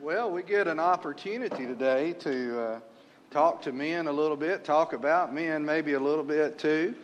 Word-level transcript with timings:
Well, 0.00 0.30
we 0.30 0.44
get 0.44 0.68
an 0.68 0.78
opportunity 0.78 1.66
today 1.66 2.12
to 2.20 2.60
uh, 2.60 2.80
talk 3.32 3.60
to 3.62 3.72
men 3.72 4.06
a 4.06 4.12
little 4.12 4.36
bit, 4.36 4.62
talk 4.62 4.92
about 4.92 5.34
men 5.34 5.64
maybe 5.64 5.94
a 5.94 6.00
little 6.00 6.22
bit 6.22 6.56
too. 6.56 6.94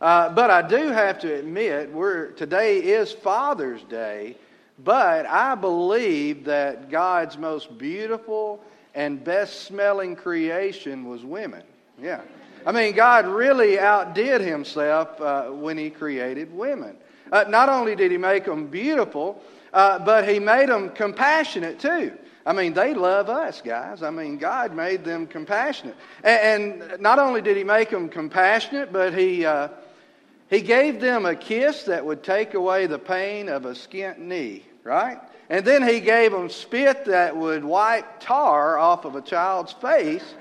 Uh, 0.00 0.28
but 0.28 0.52
I 0.52 0.62
do 0.62 0.90
have 0.90 1.18
to 1.20 1.34
admit, 1.34 1.90
we're, 1.90 2.30
today 2.30 2.78
is 2.78 3.10
Father's 3.10 3.82
Day, 3.82 4.36
but 4.84 5.26
I 5.26 5.56
believe 5.56 6.44
that 6.44 6.90
God's 6.90 7.36
most 7.36 7.76
beautiful 7.76 8.62
and 8.94 9.24
best 9.24 9.62
smelling 9.62 10.14
creation 10.14 11.06
was 11.06 11.24
women. 11.24 11.64
Yeah. 12.00 12.20
I 12.64 12.70
mean, 12.70 12.94
God 12.94 13.26
really 13.26 13.80
outdid 13.80 14.40
himself 14.40 15.20
uh, 15.20 15.46
when 15.46 15.76
he 15.76 15.90
created 15.90 16.54
women. 16.54 16.94
Uh, 17.32 17.46
not 17.48 17.68
only 17.68 17.96
did 17.96 18.12
he 18.12 18.16
make 18.16 18.44
them 18.44 18.68
beautiful, 18.68 19.42
uh, 19.72 19.98
but 19.98 20.28
he 20.28 20.38
made 20.38 20.68
them 20.68 20.90
compassionate 20.90 21.80
too. 21.80 22.12
I 22.46 22.52
mean, 22.52 22.74
they 22.74 22.92
love 22.92 23.30
us, 23.30 23.62
guys. 23.62 24.02
I 24.02 24.10
mean, 24.10 24.36
God 24.36 24.74
made 24.74 25.02
them 25.02 25.26
compassionate. 25.26 25.96
And, 26.22 26.82
and 26.82 27.00
not 27.00 27.18
only 27.18 27.40
did 27.40 27.56
He 27.56 27.64
make 27.64 27.90
them 27.90 28.08
compassionate, 28.08 28.92
but 28.92 29.14
He, 29.14 29.46
uh, 29.46 29.68
he 30.50 30.60
gave 30.60 31.00
them 31.00 31.24
a 31.24 31.34
kiss 31.34 31.84
that 31.84 32.04
would 32.04 32.22
take 32.22 32.54
away 32.54 32.86
the 32.86 32.98
pain 32.98 33.48
of 33.48 33.64
a 33.64 33.70
skint 33.72 34.18
knee, 34.18 34.64
right? 34.82 35.18
And 35.48 35.64
then 35.64 35.86
He 35.86 36.00
gave 36.00 36.32
them 36.32 36.50
spit 36.50 37.06
that 37.06 37.34
would 37.34 37.64
wipe 37.64 38.20
tar 38.20 38.78
off 38.78 39.06
of 39.06 39.16
a 39.16 39.22
child's 39.22 39.72
face. 39.72 40.34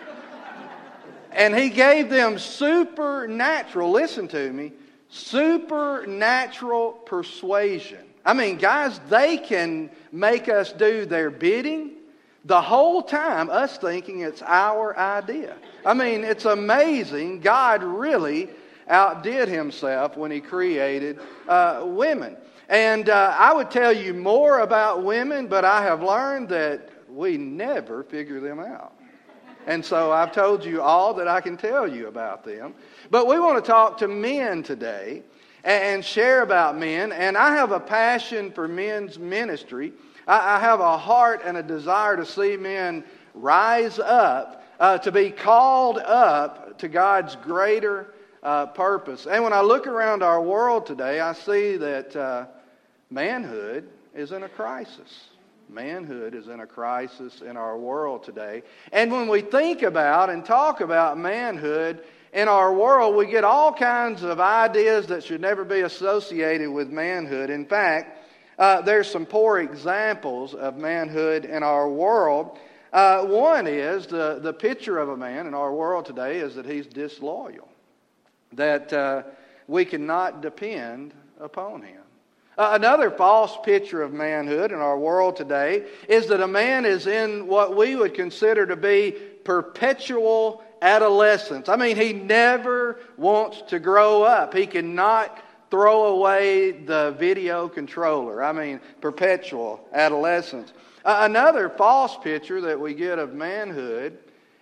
and 1.32 1.56
He 1.56 1.70
gave 1.70 2.10
them 2.10 2.38
supernatural, 2.38 3.92
listen 3.92 4.28
to 4.28 4.52
me, 4.52 4.74
supernatural 5.08 6.92
persuasion. 6.92 8.03
I 8.26 8.34
mean, 8.34 8.58
guys, 8.58 9.00
they 9.10 9.38
can 9.38 9.90
make 10.12 10.48
us 10.48 10.72
do 10.72 11.06
their 11.06 11.30
bidding 11.30 11.92
the 12.46 12.62
whole 12.62 13.02
time, 13.02 13.50
us 13.50 13.78
thinking 13.78 14.22
it's 14.22 14.42
our 14.42 14.98
idea. 14.98 15.56
I 15.86 15.94
mean, 15.94 16.24
it's 16.24 16.46
amazing. 16.46 17.40
God 17.40 17.84
really 17.84 18.50
outdid 18.88 19.48
himself 19.48 20.18
when 20.18 20.32
he 20.32 20.42
created 20.42 21.20
uh, 21.48 21.84
women. 21.86 22.38
And 22.70 23.10
uh, 23.10 23.36
I 23.38 23.54
would 23.54 23.72
tell 23.72 23.94
you 23.94 24.14
more 24.14 24.60
about 24.60 25.04
women, 25.04 25.48
but 25.48 25.64
I 25.66 25.84
have 25.84 26.02
learned 26.02 26.50
that 26.50 26.90
we 27.10 27.38
never 27.38 28.04
figure 28.04 28.40
them 28.40 28.60
out. 28.60 28.94
And 29.66 29.84
so 29.84 30.12
I've 30.12 30.34
told 30.34 30.66
you 30.66 30.82
all 30.82 31.14
that 31.14 31.28
I 31.28 31.40
can 31.40 31.56
tell 31.56 31.88
you 31.88 32.08
about 32.08 32.44
them. 32.44 32.74
But 33.10 33.28
we 33.28 33.40
want 33.40 33.64
to 33.64 33.70
talk 33.70 33.98
to 34.00 34.08
men 34.08 34.64
today 34.64 35.24
and 35.64 36.04
share 36.04 36.42
about 36.42 36.78
men. 36.78 37.12
And 37.12 37.38
I 37.38 37.56
have 37.56 37.72
a 37.72 37.80
passion 37.80 38.52
for 38.52 38.68
men's 38.68 39.18
ministry. 39.18 39.94
I 40.28 40.60
have 40.60 40.80
a 40.80 40.98
heart 40.98 41.42
and 41.44 41.58
a 41.58 41.64
desire 41.64 42.16
to 42.16 42.26
see 42.26 42.56
men 42.56 43.04
rise 43.34 44.00
up, 44.00 44.64
uh, 44.80 44.98
to 45.00 45.12
be 45.12 45.32
called 45.32 45.98
up 45.98 46.78
to 46.80 46.88
God's 46.88 47.36
greater 47.38 48.14
uh, 48.42 48.68
purpose. 48.68 49.26
And 49.26 49.44
when 49.44 49.54
I 49.54 49.62
look 49.62 49.88
around 49.88 50.24
our 50.24 50.42
world 50.42 50.86
today, 50.86 51.20
I 51.20 51.34
see 51.34 51.78
that 51.78 52.16
uh, 52.16 52.46
manhood 53.10 53.90
is 54.14 54.32
in 54.32 54.44
a 54.44 54.50
crisis. 54.50 55.28
Manhood 55.70 56.36
is 56.36 56.48
in 56.48 56.60
a 56.60 56.68
crisis 56.68 57.42
in 57.42 57.58
our 57.58 57.78
world 57.78 58.24
today. 58.24 58.64
And 58.92 59.12
when 59.12 59.28
we 59.28 59.42
think 59.42 59.82
about 59.82 60.30
and 60.30 60.46
talk 60.46 60.82
about 60.82 61.18
manhood, 61.18 62.04
in 62.34 62.48
our 62.48 62.74
world, 62.74 63.16
we 63.16 63.28
get 63.28 63.44
all 63.44 63.72
kinds 63.72 64.24
of 64.24 64.40
ideas 64.40 65.08
that 65.08 65.24
should 65.24 65.40
never 65.40 65.64
be 65.64 65.82
associated 65.82 66.70
with 66.70 66.90
manhood. 66.90 67.52
In 67.52 67.66
fact, 67.66 68.26
uh, 68.58 68.82
there's 68.82 69.10
some 69.10 69.26
poor 69.26 69.60
examples 69.60 70.56
of 70.56 70.76
manhood 70.76 71.46
in 71.46 71.62
our 71.62 71.88
world. 71.88 72.58
Uh, 72.92 73.24
one 73.26 73.68
is 73.68 74.08
the, 74.08 74.40
the 74.42 74.54
picture 74.54 74.98
of 74.98 75.10
a 75.10 75.18
man 75.18 75.46
in 75.46 75.54
our 75.54 75.74
world 75.74 76.06
today 76.06 76.40
is 76.40 76.56
that 76.56 76.66
he's 76.66 76.88
disloyal, 76.88 77.68
that 78.54 78.92
uh, 78.92 79.24
we 79.68 79.86
cannot 79.86 80.42
depend 80.42 81.14
upon 81.40 81.82
him. 81.82 82.02
Uh, 82.58 82.72
another 82.74 83.10
false 83.10 83.58
picture 83.64 84.04
of 84.04 84.14
manhood 84.14 84.72
in 84.72 84.78
our 84.78 84.98
world 84.98 85.36
today 85.36 85.86
is 86.08 86.28
that 86.28 86.42
a 86.42 86.48
man 86.48 86.86
is 86.86 87.08
in 87.08 87.48
what 87.48 87.76
we 87.76 87.96
would 87.96 88.14
consider 88.14 88.66
to 88.66 88.76
be 88.76 89.16
perpetual 89.44 90.63
adolescence. 90.84 91.70
I 91.70 91.78
mean, 91.78 91.96
he 91.96 92.12
never 92.12 93.00
wants 93.18 93.62
to 93.70 93.80
grow 93.80 94.24
up. 94.24 94.54
He 94.54 94.68
cannot 94.68 95.40
throw 95.72 96.08
away 96.08 96.72
the 96.72 97.16
video 97.18 97.70
controller. 97.70 98.44
I 98.44 98.52
mean, 98.52 98.82
perpetual 99.00 99.88
adolescence. 99.94 100.74
Uh, 101.06 101.20
another 101.22 101.70
false 101.70 102.18
picture 102.18 102.60
that 102.62 102.80
we 102.80 102.94
get 102.94 103.18
of 103.18 103.34
manhood 103.34 104.18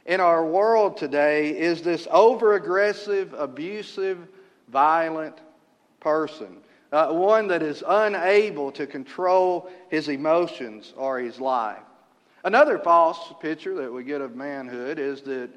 in 0.05 0.21
our 0.21 0.45
world 0.45 0.95
today 0.95 1.57
is 1.57 1.81
this 1.81 2.07
over 2.11 2.53
aggressive, 2.53 3.33
abusive, 3.33 4.19
violent 4.69 5.39
person. 5.99 6.57
Uh, 6.91 7.07
one 7.07 7.47
that 7.47 7.63
is 7.63 7.83
unable 7.87 8.71
to 8.73 8.85
control 8.85 9.71
his 9.89 10.07
emotions 10.07 10.93
or 10.95 11.19
his 11.19 11.39
life. 11.39 11.81
Another 12.43 12.77
false 12.77 13.33
picture 13.41 13.75
that 13.75 13.91
we 13.91 14.03
get 14.03 14.21
of 14.21 14.35
manhood 14.35 14.99
is 14.99 15.21
that 15.21 15.49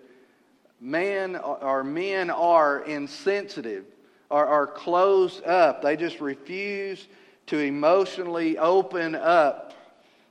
man 0.84 1.34
or 1.36 1.82
men 1.82 2.28
are 2.28 2.82
insensitive 2.82 3.86
or 4.28 4.46
are 4.46 4.66
closed 4.66 5.42
up. 5.44 5.80
They 5.80 5.96
just 5.96 6.20
refuse 6.20 7.08
to 7.46 7.58
emotionally 7.58 8.58
open 8.58 9.14
up. 9.14 9.72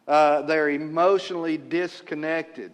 Uh, 0.08 0.44
they're 0.44 0.70
emotionally 0.70 1.58
disconnected. 1.58 2.72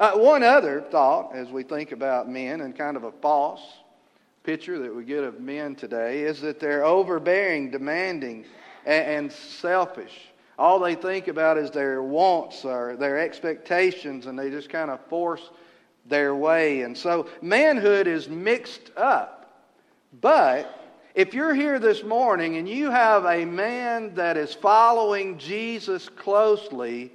Uh, 0.00 0.12
one 0.12 0.42
other 0.42 0.80
thought 0.80 1.32
as 1.32 1.48
we 1.48 1.62
think 1.62 1.92
about 1.92 2.28
men 2.28 2.60
and 2.62 2.76
kind 2.76 2.96
of 2.96 3.04
a 3.04 3.12
false 3.12 3.62
picture 4.42 4.80
that 4.80 4.92
we 4.92 5.04
get 5.04 5.22
of 5.22 5.40
men 5.40 5.76
today 5.76 6.22
is 6.22 6.40
that 6.40 6.58
they're 6.58 6.84
overbearing, 6.84 7.70
demanding, 7.70 8.44
and, 8.84 9.06
and 9.06 9.32
selfish. 9.32 10.32
All 10.58 10.80
they 10.80 10.96
think 10.96 11.28
about 11.28 11.56
is 11.56 11.70
their 11.70 12.02
wants 12.02 12.64
or 12.64 12.96
their 12.96 13.20
expectations, 13.20 14.26
and 14.26 14.36
they 14.36 14.50
just 14.50 14.68
kind 14.68 14.90
of 14.90 14.98
force 15.06 15.50
their 16.06 16.34
way. 16.34 16.82
And 16.82 16.96
so 16.96 17.28
manhood 17.40 18.06
is 18.06 18.28
mixed 18.28 18.90
up. 18.96 19.38
But 20.20 20.78
if 21.14 21.34
you're 21.34 21.54
here 21.54 21.78
this 21.78 22.02
morning 22.02 22.56
and 22.56 22.68
you 22.68 22.90
have 22.90 23.24
a 23.24 23.44
man 23.44 24.14
that 24.14 24.36
is 24.36 24.54
following 24.54 25.38
Jesus 25.38 26.08
closely, 26.08 27.12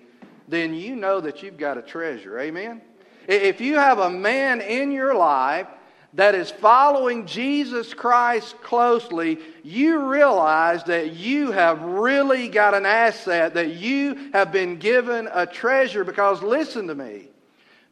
then 0.47 0.73
you 0.73 0.95
know 0.95 1.19
that 1.19 1.43
you've 1.43 1.57
got 1.57 1.77
a 1.77 1.81
treasure. 1.81 2.39
Amen? 2.39 2.81
If 3.27 3.59
you 3.59 3.75
have 3.75 3.99
a 3.99 4.09
man 4.09 4.61
in 4.61 4.91
your 4.91 5.13
life 5.13 5.67
that 6.13 6.33
is 6.33 6.49
following 6.49 7.25
Jesus 7.25 7.93
Christ 7.93 8.59
closely, 8.61 9.39
you 9.63 10.07
realize 10.07 10.83
that 10.85 11.13
you 11.13 11.51
have 11.51 11.81
really 11.81 12.47
got 12.47 12.73
an 12.73 12.85
asset, 12.85 13.55
that 13.55 13.73
you 13.73 14.31
have 14.31 14.51
been 14.51 14.77
given 14.77 15.27
a 15.33 15.45
treasure. 15.45 16.03
Because 16.03 16.41
listen 16.41 16.87
to 16.87 16.95
me, 16.95 17.27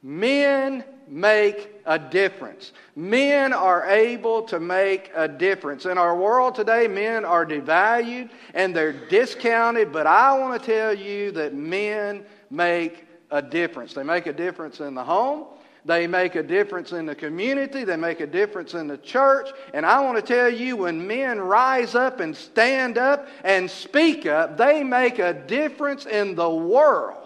men 0.06 0.84
make 1.08 1.82
a 1.88 1.98
difference. 1.98 2.74
Men 2.96 3.54
are 3.54 3.90
able 3.90 4.44
to 4.44 4.60
make 4.60 5.10
a 5.16 5.28
difference. 5.28 5.88
In 5.88 5.98
our 5.98 6.16
world 6.16 6.54
today, 6.54 6.88
men 6.88 7.26
are 7.26 7.44
devalued 7.44 8.30
and 8.54 8.76
they're 8.76 8.94
discounted, 8.94 9.92
but 9.92 10.06
I 10.06 10.38
want 10.38 10.62
to 10.62 10.66
tell 10.66 10.94
you 10.94 11.32
that 11.32 11.56
men 11.56 12.24
make 12.52 13.06
a 13.32 13.42
difference. 13.42 13.96
They 13.96 14.04
make 14.04 14.28
a 14.28 14.34
difference 14.34 14.80
in 14.80 14.94
the 14.94 15.04
home. 15.04 15.46
They 15.86 16.06
make 16.06 16.36
a 16.36 16.44
difference 16.44 16.92
in 16.92 17.08
the 17.08 17.16
community. 17.16 17.84
They 17.84 17.96
make 17.96 18.20
a 18.20 18.28
difference 18.28 18.76
in 18.76 18.88
the 18.88 18.98
church. 19.00 19.50
And 19.74 19.88
I 19.88 20.02
want 20.02 20.18
to 20.18 20.22
tell 20.22 20.50
you, 20.50 20.78
when 20.78 21.06
men 21.06 21.40
rise 21.40 21.96
up 21.96 22.20
and 22.20 22.36
stand 22.36 23.00
up 23.00 23.28
and 23.44 23.70
speak 23.70 24.28
up, 24.28 24.56
they 24.56 24.84
make 24.84 25.18
a 25.18 25.34
difference 25.34 26.06
in 26.06 26.36
the 26.36 26.50
world. 26.50 27.25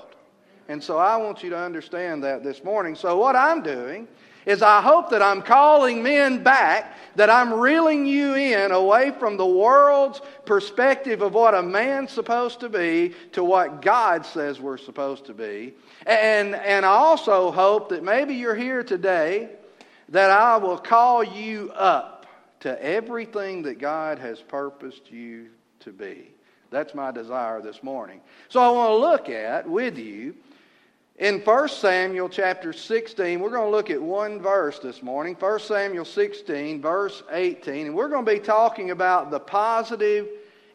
And 0.69 0.83
so 0.83 0.99
I 0.99 1.17
want 1.17 1.41
you 1.41 1.49
to 1.49 1.57
understand 1.57 2.23
that 2.23 2.43
this 2.43 2.63
morning. 2.63 2.93
So, 2.93 3.17
what 3.17 3.35
I'm 3.35 3.63
doing 3.63 4.07
is 4.45 4.61
I 4.61 4.81
hope 4.81 5.09
that 5.09 5.21
I'm 5.21 5.41
calling 5.41 6.03
men 6.03 6.43
back, 6.43 6.95
that 7.15 7.29
I'm 7.29 7.51
reeling 7.51 8.05
you 8.05 8.35
in 8.35 8.71
away 8.71 9.11
from 9.19 9.35
the 9.35 9.45
world's 9.45 10.21
perspective 10.45 11.23
of 11.23 11.33
what 11.33 11.55
a 11.55 11.63
man's 11.63 12.11
supposed 12.11 12.59
to 12.59 12.69
be 12.69 13.15
to 13.31 13.43
what 13.43 13.81
God 13.81 14.23
says 14.23 14.61
we're 14.61 14.77
supposed 14.77 15.25
to 15.25 15.33
be. 15.33 15.73
And, 16.05 16.53
and 16.55 16.85
I 16.85 16.89
also 16.89 17.49
hope 17.51 17.89
that 17.89 18.03
maybe 18.03 18.35
you're 18.35 18.55
here 18.55 18.83
today 18.83 19.49
that 20.09 20.29
I 20.29 20.57
will 20.57 20.77
call 20.77 21.23
you 21.23 21.71
up 21.73 22.27
to 22.61 22.83
everything 22.83 23.63
that 23.63 23.79
God 23.79 24.19
has 24.19 24.39
purposed 24.39 25.09
you 25.09 25.47
to 25.79 25.91
be. 25.91 26.29
That's 26.69 26.93
my 26.93 27.09
desire 27.11 27.59
this 27.59 27.81
morning. 27.81 28.21
So 28.49 28.61
I 28.61 28.69
want 28.69 28.89
to 28.91 28.95
look 28.95 29.29
at 29.29 29.67
with 29.67 29.97
you 29.97 30.35
in 31.19 31.41
1 31.41 31.67
Samuel 31.67 32.29
chapter 32.29 32.71
16, 32.71 33.41
we're 33.41 33.49
going 33.49 33.65
to 33.65 33.69
look 33.69 33.89
at 33.89 34.01
one 34.01 34.41
verse 34.41 34.79
this 34.79 35.03
morning. 35.03 35.35
1 35.35 35.59
Samuel 35.59 36.05
16, 36.05 36.81
verse 36.81 37.23
18. 37.29 37.87
And 37.87 37.95
we're 37.95 38.07
going 38.07 38.25
to 38.25 38.31
be 38.31 38.39
talking 38.39 38.91
about 38.91 39.29
the 39.29 39.39
positive 39.39 40.29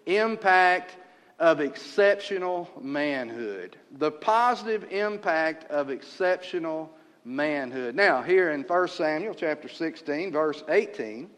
impact 0.05 0.96
of 1.38 1.61
exceptional 1.61 2.70
manhood. 2.82 3.76
The 3.93 4.11
positive 4.11 4.85
impact 4.93 5.70
of 5.70 5.88
exceptional 5.88 6.94
manhood. 7.25 7.94
Now, 7.94 8.20
here 8.20 8.50
in 8.50 8.64
1 8.64 8.88
Samuel 8.88 9.35
chapter 9.35 9.69
16, 9.70 10.31
verse 10.31 10.62
18, 10.69 11.31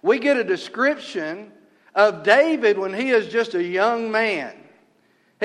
we 0.00 0.18
get 0.18 0.38
a 0.38 0.44
description 0.44 1.52
of 1.94 2.22
David 2.22 2.78
when 2.78 2.94
he 2.94 3.10
is 3.10 3.28
just 3.28 3.52
a 3.52 3.62
young 3.62 4.10
man. 4.10 4.63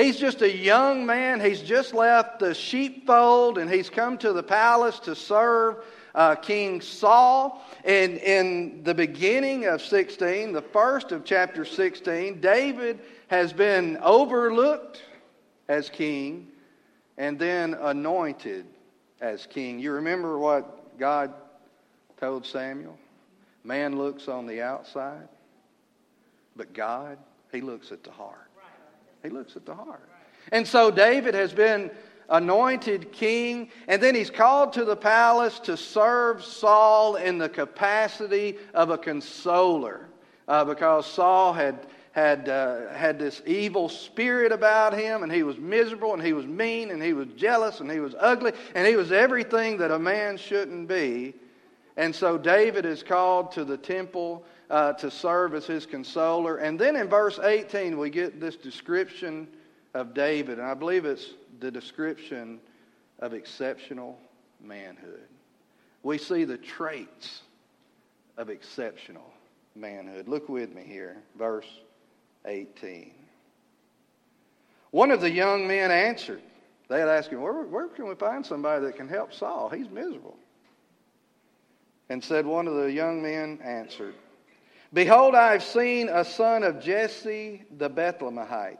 He's 0.00 0.16
just 0.16 0.40
a 0.40 0.50
young 0.50 1.04
man. 1.04 1.40
He's 1.40 1.60
just 1.60 1.92
left 1.92 2.38
the 2.38 2.54
sheepfold 2.54 3.58
and 3.58 3.70
he's 3.70 3.90
come 3.90 4.16
to 4.18 4.32
the 4.32 4.42
palace 4.42 4.98
to 5.00 5.14
serve 5.14 5.84
uh, 6.14 6.36
King 6.36 6.80
Saul. 6.80 7.62
And 7.84 8.16
in 8.18 8.82
the 8.82 8.94
beginning 8.94 9.66
of 9.66 9.82
16, 9.82 10.52
the 10.52 10.62
first 10.62 11.12
of 11.12 11.24
chapter 11.24 11.64
16, 11.64 12.40
David 12.40 13.00
has 13.28 13.52
been 13.52 13.98
overlooked 13.98 15.02
as 15.68 15.90
king 15.90 16.48
and 17.18 17.38
then 17.38 17.74
anointed 17.74 18.66
as 19.20 19.46
king. 19.46 19.78
You 19.78 19.92
remember 19.92 20.38
what 20.38 20.98
God 20.98 21.34
told 22.18 22.46
Samuel? 22.46 22.98
Man 23.64 23.98
looks 23.98 24.28
on 24.28 24.46
the 24.46 24.62
outside, 24.62 25.28
but 26.56 26.72
God, 26.72 27.18
He 27.52 27.60
looks 27.60 27.92
at 27.92 28.02
the 28.02 28.10
heart. 28.10 28.49
He 29.22 29.28
looks 29.28 29.56
at 29.56 29.66
the 29.66 29.74
heart. 29.74 30.08
And 30.52 30.66
so 30.66 30.90
David 30.90 31.34
has 31.34 31.52
been 31.52 31.90
anointed 32.28 33.12
king, 33.12 33.70
and 33.88 34.02
then 34.02 34.14
he's 34.14 34.30
called 34.30 34.72
to 34.74 34.84
the 34.84 34.96
palace 34.96 35.58
to 35.60 35.76
serve 35.76 36.44
Saul 36.44 37.16
in 37.16 37.38
the 37.38 37.48
capacity 37.48 38.56
of 38.72 38.90
a 38.90 38.98
consoler 38.98 40.08
uh, 40.48 40.64
because 40.64 41.06
Saul 41.06 41.52
had. 41.52 41.86
Had, 42.12 42.48
uh, 42.48 42.92
had 42.92 43.20
this 43.20 43.40
evil 43.46 43.88
spirit 43.88 44.50
about 44.50 44.92
him, 44.92 45.22
and 45.22 45.30
he 45.30 45.44
was 45.44 45.56
miserable, 45.58 46.12
and 46.12 46.20
he 46.20 46.32
was 46.32 46.44
mean, 46.44 46.90
and 46.90 47.00
he 47.00 47.12
was 47.12 47.28
jealous, 47.36 47.78
and 47.78 47.88
he 47.88 48.00
was 48.00 48.16
ugly, 48.18 48.50
and 48.74 48.84
he 48.84 48.96
was 48.96 49.12
everything 49.12 49.78
that 49.78 49.92
a 49.92 49.98
man 49.98 50.36
shouldn't 50.36 50.88
be. 50.88 51.34
And 51.96 52.12
so 52.12 52.36
David 52.36 52.84
is 52.84 53.04
called 53.04 53.52
to 53.52 53.64
the 53.64 53.76
temple 53.76 54.44
uh, 54.70 54.92
to 54.94 55.10
serve 55.10 55.54
as 55.54 55.66
his 55.66 55.84
consoler. 55.84 56.56
And 56.58 56.78
then 56.78 56.96
in 56.96 57.08
verse 57.08 57.38
18, 57.42 57.98
we 57.98 58.08
get 58.08 58.40
this 58.40 58.56
description 58.56 59.48
of 59.94 60.14
David, 60.14 60.58
and 60.58 60.66
I 60.66 60.74
believe 60.74 61.04
it's 61.04 61.34
the 61.58 61.70
description 61.70 62.60
of 63.18 63.34
exceptional 63.34 64.16
manhood. 64.62 65.26
We 66.02 66.16
see 66.16 66.44
the 66.44 66.56
traits 66.56 67.42
of 68.36 68.48
exceptional 68.48 69.30
manhood. 69.74 70.28
Look 70.28 70.48
with 70.48 70.72
me 70.74 70.84
here, 70.86 71.16
verse 71.36 71.66
18. 72.46 73.12
One 74.92 75.10
of 75.10 75.20
the 75.20 75.30
young 75.30 75.66
men 75.66 75.90
answered. 75.90 76.42
They 76.88 77.00
had 77.00 77.08
asked 77.08 77.30
him, 77.30 77.40
where, 77.40 77.52
where 77.52 77.88
can 77.88 78.08
we 78.08 78.14
find 78.14 78.44
somebody 78.44 78.84
that 78.86 78.96
can 78.96 79.08
help 79.08 79.32
Saul? 79.32 79.68
He's 79.68 79.88
miserable. 79.88 80.36
And 82.08 82.22
said, 82.24 82.44
One 82.44 82.66
of 82.66 82.74
the 82.74 82.90
young 82.90 83.22
men 83.22 83.60
answered, 83.62 84.14
Behold, 84.92 85.34
I 85.34 85.52
have 85.52 85.62
seen 85.62 86.08
a 86.08 86.24
son 86.24 86.64
of 86.64 86.80
Jesse 86.80 87.62
the 87.78 87.88
Bethlehemite, 87.88 88.78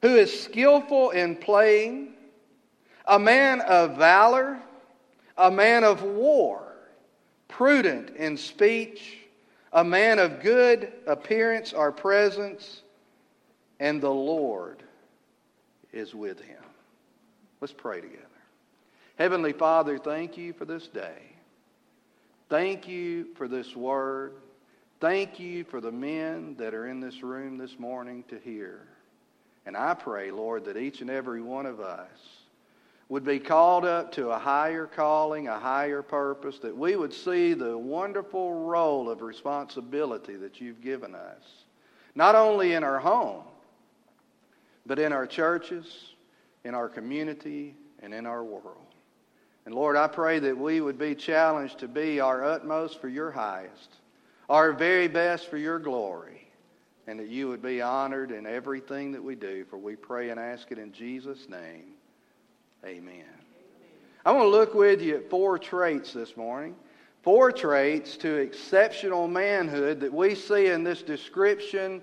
who 0.00 0.14
is 0.14 0.42
skillful 0.42 1.10
in 1.10 1.34
playing, 1.34 2.14
a 3.06 3.18
man 3.18 3.60
of 3.62 3.96
valor, 3.96 4.60
a 5.36 5.50
man 5.50 5.82
of 5.82 6.02
war, 6.02 6.62
prudent 7.48 8.10
in 8.16 8.36
speech, 8.36 9.18
a 9.72 9.82
man 9.82 10.18
of 10.20 10.40
good 10.40 10.92
appearance 11.06 11.72
or 11.72 11.90
presence, 11.90 12.82
and 13.80 14.00
the 14.00 14.10
Lord 14.10 14.82
is 15.92 16.14
with 16.14 16.40
him. 16.40 16.62
Let's 17.60 17.72
pray 17.72 18.00
together. 18.00 18.22
Heavenly 19.16 19.52
Father, 19.52 19.98
thank 19.98 20.36
you 20.36 20.52
for 20.52 20.64
this 20.64 20.86
day. 20.86 21.37
Thank 22.48 22.88
you 22.88 23.26
for 23.34 23.46
this 23.46 23.76
word. 23.76 24.32
Thank 25.00 25.38
you 25.38 25.64
for 25.64 25.82
the 25.82 25.92
men 25.92 26.56
that 26.58 26.72
are 26.72 26.86
in 26.88 26.98
this 26.98 27.22
room 27.22 27.58
this 27.58 27.78
morning 27.78 28.24
to 28.28 28.38
hear. 28.38 28.88
And 29.66 29.76
I 29.76 29.92
pray, 29.92 30.30
Lord, 30.30 30.64
that 30.64 30.78
each 30.78 31.02
and 31.02 31.10
every 31.10 31.42
one 31.42 31.66
of 31.66 31.78
us 31.78 32.08
would 33.10 33.22
be 33.22 33.38
called 33.38 33.84
up 33.84 34.12
to 34.12 34.30
a 34.30 34.38
higher 34.38 34.86
calling, 34.86 35.48
a 35.48 35.58
higher 35.58 36.00
purpose, 36.00 36.58
that 36.60 36.74
we 36.74 36.96
would 36.96 37.12
see 37.12 37.52
the 37.52 37.76
wonderful 37.76 38.64
role 38.64 39.10
of 39.10 39.20
responsibility 39.20 40.36
that 40.36 40.58
you've 40.58 40.80
given 40.80 41.14
us, 41.14 41.42
not 42.14 42.34
only 42.34 42.72
in 42.72 42.82
our 42.82 42.98
home, 42.98 43.44
but 44.86 44.98
in 44.98 45.12
our 45.12 45.26
churches, 45.26 46.12
in 46.64 46.74
our 46.74 46.88
community, 46.88 47.74
and 48.00 48.14
in 48.14 48.24
our 48.24 48.42
world. 48.42 48.87
And 49.68 49.74
Lord, 49.74 49.96
I 49.96 50.06
pray 50.06 50.38
that 50.38 50.56
we 50.56 50.80
would 50.80 50.98
be 50.98 51.14
challenged 51.14 51.80
to 51.80 51.88
be 51.88 52.20
our 52.20 52.42
utmost 52.42 53.02
for 53.02 53.08
your 53.10 53.30
highest, 53.30 53.96
our 54.48 54.72
very 54.72 55.08
best 55.08 55.50
for 55.50 55.58
your 55.58 55.78
glory, 55.78 56.48
and 57.06 57.20
that 57.20 57.28
you 57.28 57.48
would 57.48 57.60
be 57.60 57.82
honored 57.82 58.30
in 58.30 58.46
everything 58.46 59.12
that 59.12 59.22
we 59.22 59.34
do. 59.34 59.66
For 59.66 59.76
we 59.76 59.94
pray 59.94 60.30
and 60.30 60.40
ask 60.40 60.72
it 60.72 60.78
in 60.78 60.90
Jesus' 60.90 61.50
name. 61.50 61.84
Amen. 62.82 63.26
I 64.24 64.32
want 64.32 64.46
to 64.46 64.48
look 64.48 64.72
with 64.72 65.02
you 65.02 65.16
at 65.16 65.28
four 65.28 65.58
traits 65.58 66.14
this 66.14 66.34
morning. 66.34 66.74
Four 67.20 67.52
traits 67.52 68.16
to 68.16 68.36
exceptional 68.36 69.28
manhood 69.28 70.00
that 70.00 70.14
we 70.14 70.34
see 70.34 70.68
in 70.68 70.82
this 70.82 71.02
description 71.02 72.02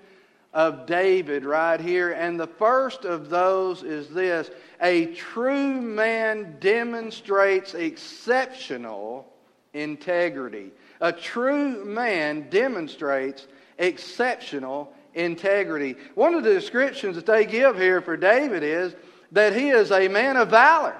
of 0.56 0.86
David 0.86 1.44
right 1.44 1.80
here. 1.80 2.14
And 2.14 2.40
the 2.40 2.48
first 2.48 3.04
of 3.04 3.30
those 3.30 3.84
is 3.84 4.08
this 4.10 4.50
a 4.82 5.08
true 5.08 5.82
man 5.82 6.58
demonstrates 6.60 7.74
exceptional 7.74 9.32
integrity. 9.74 10.72
A 11.02 11.12
true 11.12 11.84
man 11.84 12.50
demonstrates 12.50 13.48
exceptional 13.78 14.94
integrity. 15.14 15.96
One 16.16 16.34
of 16.34 16.46
the 16.46 16.54
descriptions 16.54 17.18
that 17.18 17.26
they 17.26 17.46
give 17.46 17.78
here 17.78 18.02
for 18.02 18.16
David 18.16 18.64
is 18.64 18.96
that 19.34 19.54
he 19.54 19.70
is 19.70 19.92
a 19.92 20.08
man 20.08 20.38
of 20.38 20.50
valor. 20.50 20.96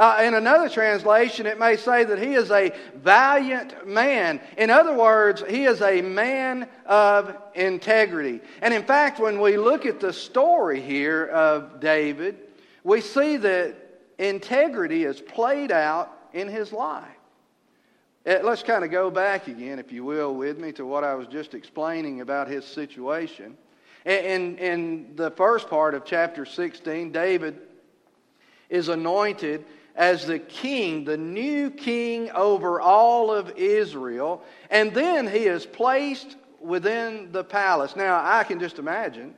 Uh, 0.00 0.22
in 0.22 0.32
another 0.32 0.70
translation, 0.70 1.44
it 1.44 1.58
may 1.58 1.76
say 1.76 2.04
that 2.04 2.18
he 2.18 2.32
is 2.32 2.50
a 2.50 2.72
valiant 2.94 3.86
man. 3.86 4.40
In 4.56 4.70
other 4.70 4.96
words, 4.96 5.44
he 5.46 5.66
is 5.66 5.82
a 5.82 6.00
man 6.00 6.66
of 6.86 7.36
integrity. 7.54 8.40
And 8.62 8.72
in 8.72 8.82
fact, 8.82 9.20
when 9.20 9.42
we 9.42 9.58
look 9.58 9.84
at 9.84 10.00
the 10.00 10.10
story 10.10 10.80
here 10.80 11.26
of 11.26 11.80
David, 11.80 12.38
we 12.82 13.02
see 13.02 13.36
that 13.36 13.76
integrity 14.18 15.04
is 15.04 15.20
played 15.20 15.70
out 15.70 16.10
in 16.32 16.48
his 16.48 16.72
life. 16.72 17.04
Uh, 18.24 18.38
let's 18.42 18.62
kind 18.62 18.86
of 18.86 18.90
go 18.90 19.10
back 19.10 19.48
again, 19.48 19.78
if 19.78 19.92
you 19.92 20.02
will, 20.02 20.34
with 20.34 20.58
me 20.58 20.72
to 20.72 20.86
what 20.86 21.04
I 21.04 21.14
was 21.14 21.26
just 21.26 21.52
explaining 21.52 22.22
about 22.22 22.48
his 22.48 22.64
situation. 22.64 23.54
In, 24.06 24.56
in 24.56 25.14
the 25.16 25.30
first 25.32 25.68
part 25.68 25.94
of 25.94 26.06
chapter 26.06 26.46
16, 26.46 27.12
David 27.12 27.58
is 28.70 28.88
anointed 28.88 29.66
as 30.00 30.24
the 30.24 30.38
king, 30.38 31.04
the 31.04 31.18
new 31.18 31.70
king 31.70 32.30
over 32.30 32.80
all 32.80 33.30
of 33.30 33.52
Israel. 33.58 34.42
And 34.70 34.94
then 34.94 35.26
he 35.26 35.40
is 35.40 35.66
placed 35.66 36.36
within 36.58 37.30
the 37.32 37.44
palace. 37.44 37.94
Now, 37.94 38.22
I 38.24 38.44
can 38.44 38.58
just 38.58 38.78
imagine 38.78 39.34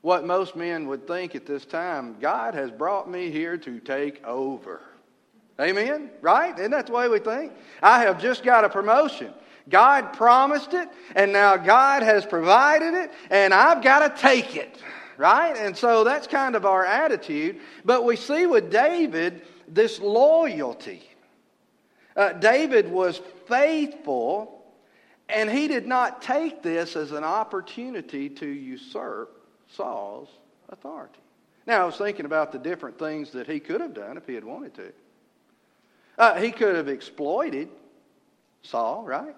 what 0.00 0.26
most 0.26 0.56
men 0.56 0.88
would 0.88 1.06
think 1.06 1.36
at 1.36 1.46
this 1.46 1.64
time 1.64 2.16
God 2.20 2.54
has 2.54 2.68
brought 2.72 3.08
me 3.08 3.30
here 3.30 3.56
to 3.58 3.78
take 3.78 4.24
over. 4.26 4.80
Amen? 5.60 6.10
Right? 6.20 6.58
Isn't 6.58 6.72
that 6.72 6.88
the 6.88 6.92
way 6.92 7.06
we 7.06 7.20
think? 7.20 7.52
I 7.80 8.00
have 8.00 8.20
just 8.20 8.42
got 8.42 8.64
a 8.64 8.68
promotion. 8.68 9.32
God 9.68 10.14
promised 10.14 10.74
it, 10.74 10.88
and 11.14 11.32
now 11.32 11.56
God 11.56 12.02
has 12.02 12.26
provided 12.26 12.94
it, 12.94 13.12
and 13.30 13.54
I've 13.54 13.84
got 13.84 14.16
to 14.16 14.20
take 14.20 14.56
it. 14.56 14.82
Right? 15.16 15.56
And 15.56 15.76
so 15.76 16.02
that's 16.02 16.26
kind 16.26 16.56
of 16.56 16.66
our 16.66 16.84
attitude. 16.84 17.60
But 17.84 18.04
we 18.04 18.16
see 18.16 18.46
with 18.46 18.72
David, 18.72 19.42
this 19.74 20.00
loyalty. 20.00 21.02
Uh, 22.16 22.32
David 22.34 22.90
was 22.90 23.20
faithful, 23.46 24.62
and 25.28 25.50
he 25.50 25.66
did 25.66 25.86
not 25.86 26.20
take 26.20 26.62
this 26.62 26.94
as 26.94 27.12
an 27.12 27.24
opportunity 27.24 28.28
to 28.28 28.46
usurp 28.46 29.40
Saul's 29.68 30.28
authority. 30.68 31.18
Now, 31.66 31.82
I 31.82 31.86
was 31.86 31.96
thinking 31.96 32.26
about 32.26 32.52
the 32.52 32.58
different 32.58 32.98
things 32.98 33.30
that 33.32 33.46
he 33.46 33.60
could 33.60 33.80
have 33.80 33.94
done 33.94 34.16
if 34.16 34.26
he 34.26 34.34
had 34.34 34.44
wanted 34.44 34.74
to. 34.74 34.92
Uh, 36.18 36.34
he 36.40 36.50
could 36.50 36.74
have 36.74 36.88
exploited 36.88 37.68
Saul, 38.62 39.04
right? 39.04 39.34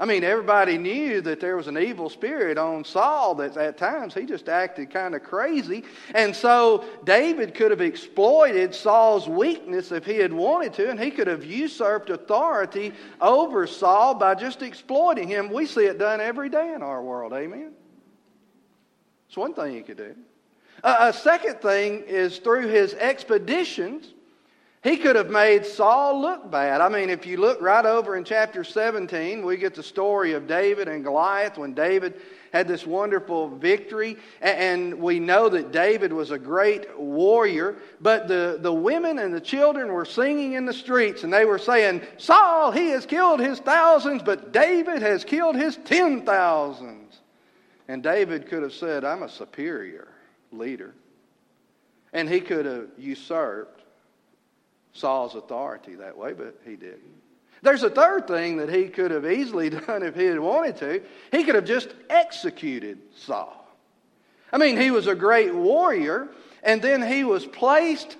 I 0.00 0.06
mean, 0.06 0.24
everybody 0.24 0.76
knew 0.76 1.20
that 1.20 1.38
there 1.38 1.56
was 1.56 1.68
an 1.68 1.78
evil 1.78 2.08
spirit 2.08 2.58
on 2.58 2.84
Saul 2.84 3.36
that 3.36 3.56
at 3.56 3.78
times 3.78 4.12
he 4.12 4.26
just 4.26 4.48
acted 4.48 4.90
kind 4.90 5.14
of 5.14 5.22
crazy. 5.22 5.84
And 6.16 6.34
so 6.34 6.84
David 7.04 7.54
could 7.54 7.70
have 7.70 7.80
exploited 7.80 8.74
Saul's 8.74 9.28
weakness 9.28 9.92
if 9.92 10.04
he 10.04 10.16
had 10.16 10.32
wanted 10.32 10.72
to, 10.74 10.90
and 10.90 10.98
he 10.98 11.12
could 11.12 11.28
have 11.28 11.44
usurped 11.44 12.10
authority 12.10 12.92
over 13.20 13.68
Saul 13.68 14.16
by 14.16 14.34
just 14.34 14.62
exploiting 14.62 15.28
him. 15.28 15.52
We 15.52 15.64
see 15.64 15.84
it 15.84 15.98
done 15.98 16.20
every 16.20 16.48
day 16.48 16.74
in 16.74 16.82
our 16.82 17.00
world. 17.00 17.32
Amen? 17.32 17.70
It's 19.28 19.36
one 19.36 19.54
thing 19.54 19.74
he 19.74 19.82
could 19.82 19.96
do. 19.96 20.16
A 20.82 21.12
second 21.12 21.60
thing 21.60 22.02
is 22.06 22.38
through 22.38 22.66
his 22.66 22.94
expeditions, 22.94 24.12
he 24.84 24.98
could 24.98 25.16
have 25.16 25.30
made 25.30 25.64
Saul 25.64 26.20
look 26.20 26.50
bad. 26.50 26.82
I 26.82 26.90
mean, 26.90 27.08
if 27.08 27.24
you 27.24 27.38
look 27.38 27.58
right 27.62 27.86
over 27.86 28.16
in 28.16 28.22
chapter 28.22 28.62
17, 28.62 29.42
we 29.42 29.56
get 29.56 29.74
the 29.74 29.82
story 29.82 30.34
of 30.34 30.46
David 30.46 30.88
and 30.88 31.02
Goliath 31.02 31.56
when 31.56 31.72
David 31.72 32.20
had 32.52 32.68
this 32.68 32.86
wonderful 32.86 33.48
victory. 33.48 34.18
And 34.42 35.00
we 35.00 35.20
know 35.20 35.48
that 35.48 35.72
David 35.72 36.12
was 36.12 36.32
a 36.32 36.38
great 36.38 36.98
warrior. 36.98 37.76
But 38.02 38.28
the, 38.28 38.58
the 38.60 38.74
women 38.74 39.20
and 39.20 39.32
the 39.32 39.40
children 39.40 39.90
were 39.90 40.04
singing 40.04 40.52
in 40.52 40.66
the 40.66 40.74
streets 40.74 41.24
and 41.24 41.32
they 41.32 41.46
were 41.46 41.58
saying, 41.58 42.02
Saul, 42.18 42.70
he 42.70 42.90
has 42.90 43.06
killed 43.06 43.40
his 43.40 43.60
thousands, 43.60 44.22
but 44.22 44.52
David 44.52 45.00
has 45.00 45.24
killed 45.24 45.56
his 45.56 45.78
ten 45.78 46.26
thousands. 46.26 47.20
And 47.88 48.02
David 48.02 48.48
could 48.48 48.62
have 48.62 48.74
said, 48.74 49.02
I'm 49.02 49.22
a 49.22 49.30
superior 49.30 50.08
leader. 50.52 50.92
And 52.12 52.28
he 52.28 52.42
could 52.42 52.66
have 52.66 52.88
usurped 52.98 53.83
Saul's 54.94 55.34
authority 55.34 55.96
that 55.96 56.16
way, 56.16 56.32
but 56.32 56.58
he 56.64 56.76
didn't. 56.76 57.00
There's 57.62 57.82
a 57.82 57.90
third 57.90 58.26
thing 58.26 58.56
that 58.58 58.68
he 58.72 58.88
could 58.88 59.10
have 59.10 59.26
easily 59.26 59.70
done 59.86 60.02
if 60.02 60.14
he 60.14 60.24
had 60.24 60.40
wanted 60.40 60.76
to. 60.78 61.02
He 61.32 61.44
could 61.44 61.54
have 61.54 61.64
just 61.64 61.88
executed 62.08 62.98
Saul. 63.16 63.60
I 64.52 64.58
mean, 64.58 64.80
he 64.80 64.90
was 64.90 65.08
a 65.08 65.14
great 65.14 65.54
warrior, 65.54 66.28
and 66.62 66.80
then 66.80 67.02
he 67.02 67.24
was 67.24 67.44
placed 67.44 68.16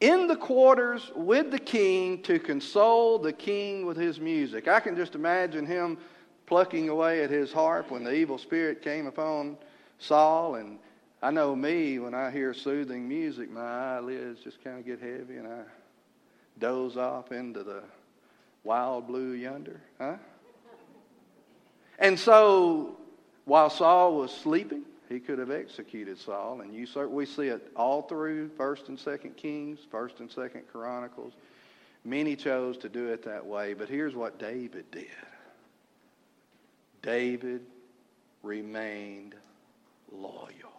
in 0.00 0.26
the 0.26 0.36
quarters 0.36 1.10
with 1.14 1.50
the 1.50 1.58
king 1.58 2.22
to 2.24 2.38
console 2.38 3.18
the 3.18 3.32
king 3.32 3.86
with 3.86 3.96
his 3.96 4.20
music. 4.20 4.68
I 4.68 4.80
can 4.80 4.96
just 4.96 5.14
imagine 5.14 5.64
him 5.64 5.96
plucking 6.46 6.90
away 6.90 7.24
at 7.24 7.30
his 7.30 7.52
harp 7.52 7.90
when 7.90 8.04
the 8.04 8.12
evil 8.12 8.36
spirit 8.36 8.82
came 8.82 9.06
upon 9.06 9.56
Saul. 9.98 10.56
And 10.56 10.78
I 11.24 11.30
know 11.30 11.56
me, 11.56 11.98
when 11.98 12.12
I 12.12 12.30
hear 12.30 12.52
soothing 12.52 13.08
music, 13.08 13.50
my 13.50 13.62
eyelids 13.62 14.40
just 14.40 14.62
kind 14.62 14.78
of 14.78 14.84
get 14.84 15.00
heavy 15.00 15.38
and 15.38 15.46
I 15.46 15.62
doze 16.58 16.98
off 16.98 17.32
into 17.32 17.62
the 17.62 17.82
wild 18.62 19.06
blue 19.06 19.32
yonder, 19.32 19.80
huh? 19.98 20.16
And 21.98 22.20
so 22.20 22.98
while 23.46 23.70
Saul 23.70 24.16
was 24.16 24.32
sleeping, 24.32 24.82
he 25.08 25.18
could 25.18 25.38
have 25.38 25.50
executed 25.50 26.18
Saul, 26.18 26.60
and 26.60 26.74
you 26.74 26.86
we 27.08 27.24
see 27.24 27.46
it 27.46 27.72
all 27.74 28.02
through 28.02 28.50
First 28.58 28.88
and 28.88 29.00
Second 29.00 29.38
Kings, 29.38 29.78
First 29.90 30.20
and 30.20 30.30
Second 30.30 30.64
Chronicles. 30.70 31.32
Many 32.04 32.36
chose 32.36 32.76
to 32.78 32.90
do 32.90 33.08
it 33.08 33.24
that 33.24 33.46
way, 33.46 33.72
but 33.72 33.88
here's 33.88 34.14
what 34.14 34.38
David 34.38 34.90
did. 34.90 35.06
David 37.00 37.62
remained 38.42 39.34
loyal. 40.12 40.73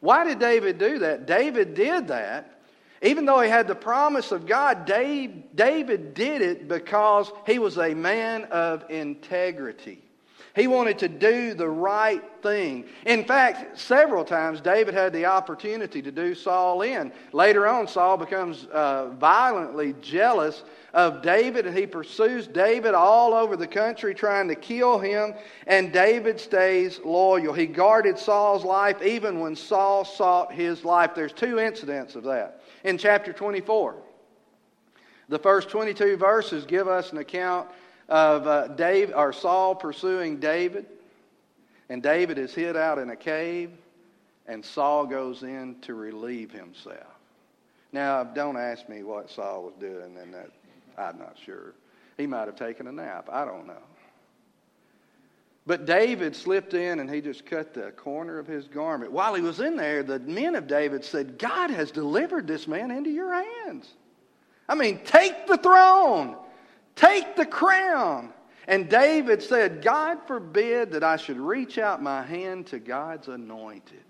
Why 0.00 0.24
did 0.24 0.38
David 0.38 0.78
do 0.78 0.98
that? 1.00 1.26
David 1.26 1.74
did 1.74 2.08
that 2.08 2.56
even 3.02 3.26
though 3.26 3.40
he 3.40 3.50
had 3.50 3.68
the 3.68 3.74
promise 3.74 4.32
of 4.32 4.46
God, 4.46 4.86
Dave, 4.86 5.54
David 5.54 6.14
did 6.14 6.40
it 6.40 6.66
because 6.66 7.30
he 7.46 7.58
was 7.58 7.76
a 7.78 7.94
man 7.94 8.44
of 8.44 8.90
integrity. 8.90 10.02
He 10.56 10.68
wanted 10.68 10.98
to 11.00 11.08
do 11.08 11.52
the 11.52 11.68
right 11.68 12.22
thing. 12.42 12.86
In 13.04 13.24
fact, 13.24 13.78
several 13.78 14.24
times 14.24 14.62
David 14.62 14.94
had 14.94 15.12
the 15.12 15.26
opportunity 15.26 16.00
to 16.00 16.10
do 16.10 16.34
Saul 16.34 16.80
in. 16.80 17.12
Later 17.32 17.68
on, 17.68 17.86
Saul 17.86 18.16
becomes 18.16 18.64
uh, 18.72 19.10
violently 19.10 19.94
jealous 20.00 20.64
of 20.94 21.20
David 21.20 21.66
and 21.66 21.76
he 21.76 21.86
pursues 21.86 22.46
David 22.46 22.94
all 22.94 23.34
over 23.34 23.54
the 23.54 23.66
country 23.66 24.14
trying 24.14 24.48
to 24.48 24.54
kill 24.54 24.98
him. 24.98 25.34
And 25.66 25.92
David 25.92 26.40
stays 26.40 27.00
loyal. 27.04 27.52
He 27.52 27.66
guarded 27.66 28.18
Saul's 28.18 28.64
life 28.64 29.02
even 29.02 29.40
when 29.40 29.56
Saul 29.56 30.06
sought 30.06 30.54
his 30.54 30.86
life. 30.86 31.10
There's 31.14 31.34
two 31.34 31.58
incidents 31.58 32.14
of 32.14 32.24
that 32.24 32.62
in 32.82 32.96
chapter 32.96 33.34
24. 33.34 33.96
The 35.28 35.38
first 35.38 35.68
22 35.68 36.16
verses 36.16 36.64
give 36.64 36.88
us 36.88 37.12
an 37.12 37.18
account 37.18 37.68
of 38.08 38.46
uh, 38.46 39.12
or 39.14 39.32
Saul 39.32 39.74
pursuing 39.74 40.38
David. 40.38 40.86
And 41.88 42.02
David 42.02 42.38
is 42.38 42.52
hid 42.52 42.76
out 42.76 42.98
in 42.98 43.10
a 43.10 43.16
cave, 43.16 43.70
and 44.46 44.64
Saul 44.64 45.06
goes 45.06 45.44
in 45.44 45.76
to 45.82 45.94
relieve 45.94 46.50
himself. 46.50 47.06
Now, 47.92 48.24
don't 48.24 48.56
ask 48.56 48.88
me 48.88 49.04
what 49.04 49.30
Saul 49.30 49.62
was 49.62 49.74
doing, 49.78 50.16
and 50.20 50.34
that 50.34 50.50
I'm 50.98 51.18
not 51.18 51.36
sure. 51.44 51.74
He 52.16 52.26
might 52.26 52.46
have 52.46 52.56
taken 52.56 52.86
a 52.88 52.92
nap. 52.92 53.28
I 53.30 53.44
don't 53.44 53.66
know. 53.66 53.82
But 55.66 55.84
David 55.84 56.36
slipped 56.36 56.74
in 56.74 57.00
and 57.00 57.10
he 57.10 57.20
just 57.20 57.44
cut 57.44 57.74
the 57.74 57.90
corner 57.90 58.38
of 58.38 58.46
his 58.46 58.68
garment. 58.68 59.10
While 59.10 59.34
he 59.34 59.42
was 59.42 59.58
in 59.58 59.76
there, 59.76 60.04
the 60.04 60.20
men 60.20 60.54
of 60.54 60.68
David 60.68 61.04
said, 61.04 61.38
God 61.38 61.70
has 61.70 61.90
delivered 61.90 62.46
this 62.46 62.68
man 62.68 62.92
into 62.92 63.10
your 63.10 63.34
hands. 63.34 63.88
I 64.68 64.76
mean, 64.76 65.00
take 65.04 65.48
the 65.48 65.56
throne, 65.56 66.36
take 66.96 67.36
the 67.36 67.46
crown. 67.46 68.32
And 68.66 68.88
David 68.88 69.42
said, 69.42 69.82
God 69.82 70.18
forbid 70.26 70.90
that 70.90 71.04
I 71.04 71.16
should 71.16 71.38
reach 71.38 71.78
out 71.78 72.02
my 72.02 72.22
hand 72.22 72.66
to 72.68 72.80
God's 72.80 73.28
anointed. 73.28 74.02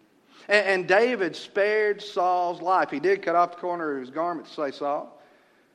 And, 0.49 0.67
and 0.67 0.89
David 0.89 1.37
spared 1.37 2.01
Saul's 2.01 2.63
life. 2.63 2.91
He 2.91 3.01
did 3.01 3.21
cut 3.21 3.37
off 3.37 3.53
the 3.53 3.59
corner 3.59 3.95
of 3.97 4.01
his 4.01 4.11
garment 4.11 4.49
to 4.49 4.55
say, 4.55 4.71
Saul, 4.71 5.21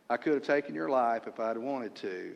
I 0.10 0.18
could 0.18 0.34
have 0.34 0.44
taken 0.44 0.74
your 0.74 0.89
life 0.89 1.27
if 1.27 1.39
I'd 1.39 1.58
wanted 1.58 1.94
to 1.96 2.34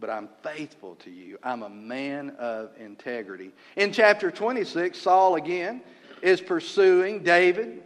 but 0.00 0.10
I'm 0.10 0.28
faithful 0.42 0.96
to 0.96 1.10
you. 1.10 1.38
I'm 1.42 1.62
a 1.62 1.68
man 1.70 2.36
of 2.38 2.70
integrity. 2.78 3.52
In 3.76 3.92
chapter 3.92 4.30
26, 4.30 4.98
Saul 4.98 5.36
again 5.36 5.80
is 6.20 6.40
pursuing 6.40 7.22
David, 7.22 7.82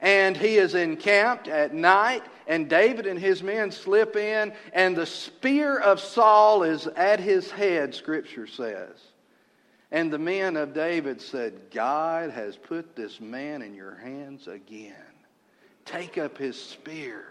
and 0.00 0.36
he 0.36 0.56
is 0.56 0.74
encamped 0.74 1.46
at 1.48 1.74
night, 1.74 2.22
and 2.46 2.68
David 2.68 3.06
and 3.06 3.18
his 3.18 3.42
men 3.42 3.70
slip 3.70 4.16
in, 4.16 4.52
and 4.72 4.96
the 4.96 5.06
spear 5.06 5.78
of 5.78 6.00
Saul 6.00 6.62
is 6.62 6.86
at 6.86 7.20
his 7.20 7.50
head, 7.50 7.94
Scripture 7.94 8.46
says. 8.46 8.96
And 9.92 10.12
the 10.12 10.18
men 10.18 10.56
of 10.56 10.72
David 10.72 11.20
said, 11.20 11.70
God 11.70 12.30
has 12.30 12.56
put 12.56 12.94
this 12.94 13.20
man 13.20 13.60
in 13.60 13.74
your 13.74 13.96
hands 13.96 14.46
again. 14.46 14.94
Take 15.84 16.16
up 16.16 16.38
his 16.38 16.60
spear 16.60 17.24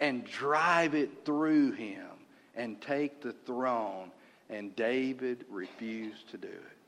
and 0.00 0.24
drive 0.24 0.94
it 0.94 1.24
through 1.24 1.72
him 1.72 2.06
and 2.56 2.80
take 2.80 3.20
the 3.20 3.32
throne. 3.32 4.10
And 4.48 4.74
David 4.76 5.44
refused 5.50 6.30
to 6.30 6.38
do 6.38 6.48
it. 6.48 6.78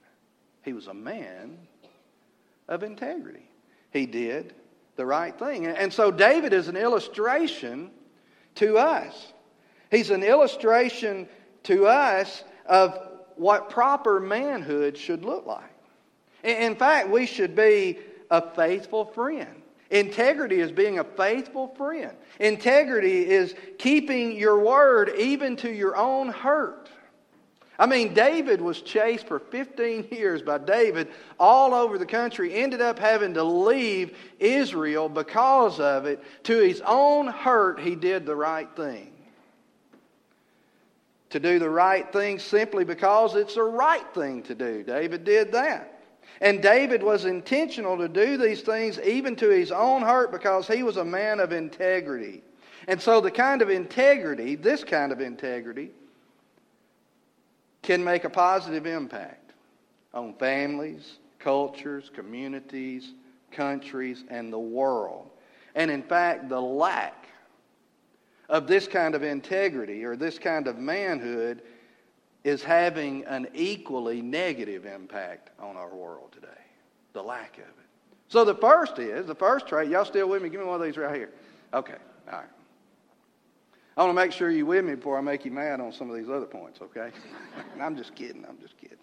He 0.63 0.73
was 0.73 0.87
a 0.87 0.95
man 0.95 1.59
of 2.69 2.83
integrity. 2.83 3.49
He 3.93 4.07
did 4.07 4.55
the 4.97 5.07
right 5.07 5.39
thing. 5.39 5.67
And 5.67 5.93
so 5.93 6.11
David 6.11 6.53
is 6.53 6.69
an 6.69 6.77
illustration 6.77 7.91
to 8.57 8.79
us. 8.79 9.33
He's 9.91 10.11
an 10.11 10.23
illustration 10.23 11.29
to 11.65 11.87
us 11.87 12.43
of 12.67 12.99
what 13.37 13.71
proper 13.71 14.19
manhood 14.19 14.97
should 14.97 15.25
look 15.25 15.47
like. 15.47 15.63
In 16.43 16.75
fact, 16.77 17.09
we 17.09 17.27
should 17.27 17.55
be 17.55 17.99
a 18.31 18.41
faithful 18.55 19.05
friend. 19.05 19.63
Integrity 19.91 20.61
is 20.61 20.73
being 20.73 20.99
a 20.99 21.05
faithful 21.05 21.69
friend. 21.69 22.17
Integrity 22.41 23.29
is 23.29 23.55
keeping 23.79 24.33
your 24.33 24.59
word 24.59 25.13
even 25.17 25.55
to 25.57 25.71
your 25.73 25.97
own 25.97 26.29
hurt. 26.29 26.89
I 27.79 27.87
mean, 27.87 28.15
David 28.15 28.61
was 28.61 28.81
chased 28.81 29.27
for 29.27 29.39
15 29.39 30.09
years 30.11 30.43
by 30.43 30.59
David 30.59 31.09
all 31.39 31.75
over 31.75 31.99
the 31.99 32.07
country, 32.07 32.55
ended 32.55 32.81
up 32.81 32.99
having 32.99 33.35
to 33.35 33.45
leave 33.45 34.17
Israel 34.39 35.09
because 35.09 35.79
of 35.79 36.07
it. 36.07 36.23
To 36.45 36.59
his 36.59 36.81
own 36.87 37.27
hurt, 37.27 37.81
he 37.81 37.95
did 37.95 38.25
the 38.25 38.37
right 38.37 38.69
thing. 38.77 39.13
To 41.31 41.41
do 41.41 41.59
the 41.59 41.69
right 41.69 42.11
thing 42.13 42.39
simply 42.39 42.85
because 42.85 43.35
it's 43.35 43.57
the 43.57 43.63
right 43.63 44.07
thing 44.15 44.43
to 44.45 44.55
do. 44.55 44.83
David 44.83 45.25
did 45.25 45.53
that. 45.53 45.93
And 46.41 46.63
David 46.63 47.03
was 47.03 47.25
intentional 47.25 47.97
to 47.99 48.09
do 48.09 48.37
these 48.37 48.61
things 48.61 49.01
even 49.01 49.37
to 49.37 49.49
his 49.49 49.73
own 49.73 50.03
hurt 50.03 50.31
because 50.33 50.69
he 50.69 50.83
was 50.83 50.99
a 50.99 51.05
man 51.05 51.41
of 51.41 51.53
integrity. 51.53 52.43
And 52.89 53.01
so, 53.01 53.21
the 53.21 53.31
kind 53.31 53.63
of 53.63 53.71
integrity, 53.71 54.55
this 54.55 54.85
kind 54.85 55.13
of 55.13 55.21
integrity, 55.21 55.91
can 57.87 58.03
make 58.03 58.25
a 58.25 58.31
positive 58.31 58.85
impact 58.85 59.53
on 60.13 60.35
families, 60.35 61.19
cultures, 61.39 62.11
communities, 62.13 63.15
countries, 63.53 64.25
and 64.29 64.53
the 64.53 64.59
world. 64.59 65.31
And 65.77 65.89
in 65.89 66.03
fact, 66.03 66.49
the 66.49 66.61
lack 66.61 67.29
of 68.49 68.67
this 68.67 68.89
kind 68.89 69.15
of 69.15 69.23
integrity 69.23 70.05
or 70.05 70.17
this 70.17 70.37
kind 70.37 70.67
of 70.67 70.79
manhood 70.79 71.63
is 72.43 72.65
having 72.65 73.25
an 73.27 73.47
equally 73.55 74.21
negative 74.21 74.85
impact 74.85 75.51
on 75.61 75.77
our 75.77 75.95
world 75.95 76.33
today. 76.33 76.49
The 77.13 77.23
lack 77.23 77.55
of 77.59 77.65
it. 77.65 77.87
So 78.29 78.45
the 78.45 78.55
first 78.57 78.99
is, 78.99 79.27
the 79.27 79.35
first 79.35 79.69
trait, 79.69 79.91
y'all 79.91 80.05
still 80.05 80.29
with 80.29 80.43
me? 80.43 80.49
Give 80.49 80.61
me 80.61 80.67
one 80.67 80.81
of 80.81 80.85
these 80.85 80.97
right 80.97 81.15
here. 81.15 81.31
Okay, 81.73 81.95
all 82.33 82.39
right. 82.41 82.49
I 83.97 84.05
want 84.05 84.17
to 84.17 84.23
make 84.25 84.33
sure 84.33 84.51
you're 84.51 84.67
with 84.67 84.85
me 84.85 84.95
before 84.95 85.17
I 85.17 85.23
make 85.23 85.45
you 85.45 85.51
mad 85.51 85.81
on 85.81 85.91
some 85.91 86.11
of 86.11 86.17
these 86.17 86.29
other 86.29 86.45
points, 86.45 86.81
okay? 86.83 87.11
I'm 87.81 87.97
just 87.97 88.15
kidding, 88.15 88.45
I'm 88.47 88.59
just 88.61 88.77
kidding. 88.77 88.99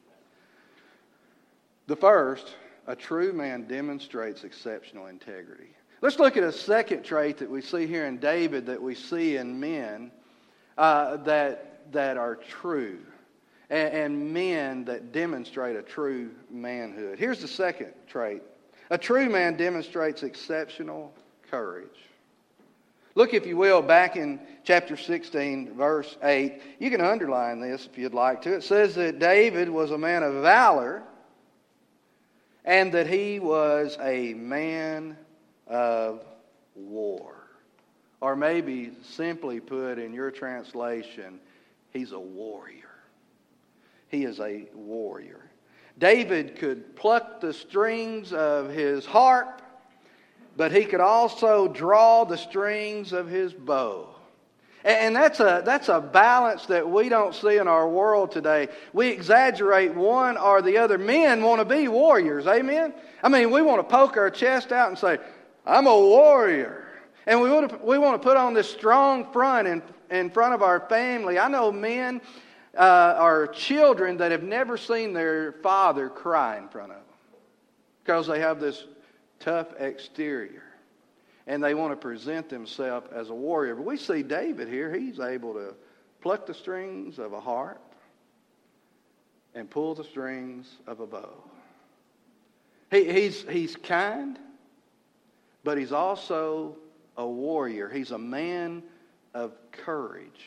The 1.88 1.95
first, 1.95 2.55
a 2.85 2.95
true 2.95 3.33
man 3.33 3.67
demonstrates 3.67 4.43
exceptional 4.43 5.07
integrity. 5.07 5.75
Let's 6.01 6.19
look 6.19 6.38
at 6.38 6.43
a 6.43 6.51
second 6.51 7.03
trait 7.03 7.38
that 7.38 7.50
we 7.50 7.62
see 7.62 7.88
here 7.88 8.05
in 8.05 8.17
David 8.17 8.65
that 8.67 8.81
we 8.81 8.93
see 8.93 9.38
in 9.38 9.59
men 9.59 10.12
uh, 10.77 11.17
that, 11.17 11.91
that 11.91 12.17
are 12.17 12.35
true 12.35 13.00
and, 13.69 13.93
and 13.93 14.33
men 14.33 14.85
that 14.85 15.12
demonstrate 15.12 15.75
a 15.75 15.81
true 15.81 16.31
manhood. 16.51 17.17
Here's 17.17 17.39
the 17.39 17.47
second 17.47 17.93
trait 18.07 18.43
a 18.91 18.97
true 18.97 19.29
man 19.29 19.55
demonstrates 19.57 20.23
exceptional 20.23 21.13
courage. 21.50 21.89
Look, 23.15 23.34
if 23.34 23.46
you 23.46 23.58
will, 23.58 23.82
back 23.82 24.15
in 24.15 24.39
chapter 24.63 24.98
16, 24.98 25.75
verse 25.75 26.17
8. 26.24 26.62
You 26.79 26.89
can 26.89 27.01
underline 27.01 27.60
this 27.60 27.86
if 27.86 27.98
you'd 27.98 28.13
like 28.13 28.41
to. 28.43 28.55
It 28.55 28.63
says 28.63 28.96
that 28.96 29.20
David 29.20 29.70
was 29.70 29.91
a 29.91 29.98
man 29.98 30.24
of 30.24 30.41
valor 30.41 31.03
and 32.65 32.91
that 32.93 33.08
he 33.08 33.39
was 33.39 33.98
a 34.01 34.34
man 34.34 35.17
of 35.67 36.24
war. 36.75 37.36
Or 38.22 38.36
maybe 38.36 38.91
simply 39.03 39.60
put 39.60 40.00
in 40.00 40.13
your 40.13 40.32
translation, 40.32 41.39
he's 41.91 42.13
a 42.13 42.20
warrior. 42.20 42.89
He 44.08 44.24
is 44.24 44.39
a 44.39 44.67
warrior. 44.74 45.50
David 46.00 46.55
could 46.55 46.96
pluck 46.96 47.41
the 47.41 47.53
strings 47.53 48.32
of 48.34 48.70
his 48.70 49.05
harp 49.05 49.62
but 50.55 50.72
he 50.72 50.86
could 50.86 51.00
also 51.01 51.67
draw 51.67 52.24
the 52.24 52.38
strings 52.38 53.13
of 53.13 53.27
his 53.27 53.53
bow. 53.53 54.10
And 54.86 55.15
that's 55.15 55.39
a, 55.39 55.62
that's 55.63 55.88
a 55.88 56.01
balance 56.01 56.65
that 56.65 56.89
we 56.89 57.07
don't 57.07 57.33
see 57.33 57.57
in 57.57 57.69
our 57.69 57.88
world 57.88 58.31
today. 58.31 58.67
We 58.91 59.07
exaggerate 59.07 59.95
one 59.95 60.38
or 60.38 60.62
the 60.62 60.77
other. 60.77 60.98
Men 60.98 61.41
want 61.41 61.60
to 61.62 61.65
be 61.65 61.88
warriors, 61.88 62.48
amen? 62.48 62.93
I 63.24 63.29
mean, 63.29 63.50
we 63.50 63.62
want 63.62 63.79
to 63.79 63.95
poke 63.95 64.17
our 64.17 64.29
chest 64.29 64.74
out 64.74 64.89
and 64.89 64.98
say, 64.98 65.19
I'm 65.65 65.88
a 65.88 65.98
warrior. 65.98 66.86
And 67.25 67.39
we 67.41 67.50
want 67.50 67.69
to, 67.69 67.77
we 67.77 67.98
want 67.98 68.22
to 68.22 68.27
put 68.27 68.36
on 68.36 68.53
this 68.53 68.69
strong 68.69 69.31
front 69.31 69.69
in, 69.69 69.81
in 70.12 70.29
front 70.29 70.53
of 70.53 70.62
our 70.62 70.81
family. 70.89 71.39
I 71.39 71.48
know 71.48 71.72
men 71.72 72.19
uh, 72.77 73.17
or 73.22 73.48
children 73.48 74.17
that 74.17 74.31
have 74.31 74.43
never 74.43 74.75
seen 74.75 75.13
their 75.13 75.53
father 75.63 76.10
cry 76.10 76.57
in 76.57 76.67
front 76.67 76.91
of 76.91 76.98
them 76.98 77.05
because 78.03 78.27
they 78.27 78.41
have 78.41 78.60
this 78.60 78.86
tough 79.43 79.67
exterior. 79.79 80.63
And 81.45 81.62
they 81.62 81.73
want 81.73 81.91
to 81.91 81.97
present 81.97 82.50
themselves 82.50 83.07
as 83.13 83.29
a 83.29 83.33
warrior. 83.33 83.75
But 83.75 83.85
we 83.85 83.97
see 83.97 84.23
David 84.23 84.69
here, 84.69 84.93
he's 84.93 85.19
able 85.19 85.53
to 85.53 85.75
pluck 86.21 86.45
the 86.45 86.53
strings 86.53 87.19
of 87.19 87.33
a 87.33 87.39
harp 87.39 87.81
and 89.53 89.69
pull 89.69 89.93
the 89.93 90.05
strings 90.05 90.77
of 90.88 91.01
a 91.01 91.05
bow. 91.05 91.33
He, 92.89 93.12
he's, 93.12 93.43
he's 93.50 93.75
kind, 93.75 94.39
but 95.63 95.77
he's 95.77 95.91
also 95.91 96.77
a 97.17 97.27
warrior. 97.27 97.89
He's 97.89 98.12
a 98.12 98.17
man 98.17 98.83
of 99.33 99.51
courage. 99.71 100.45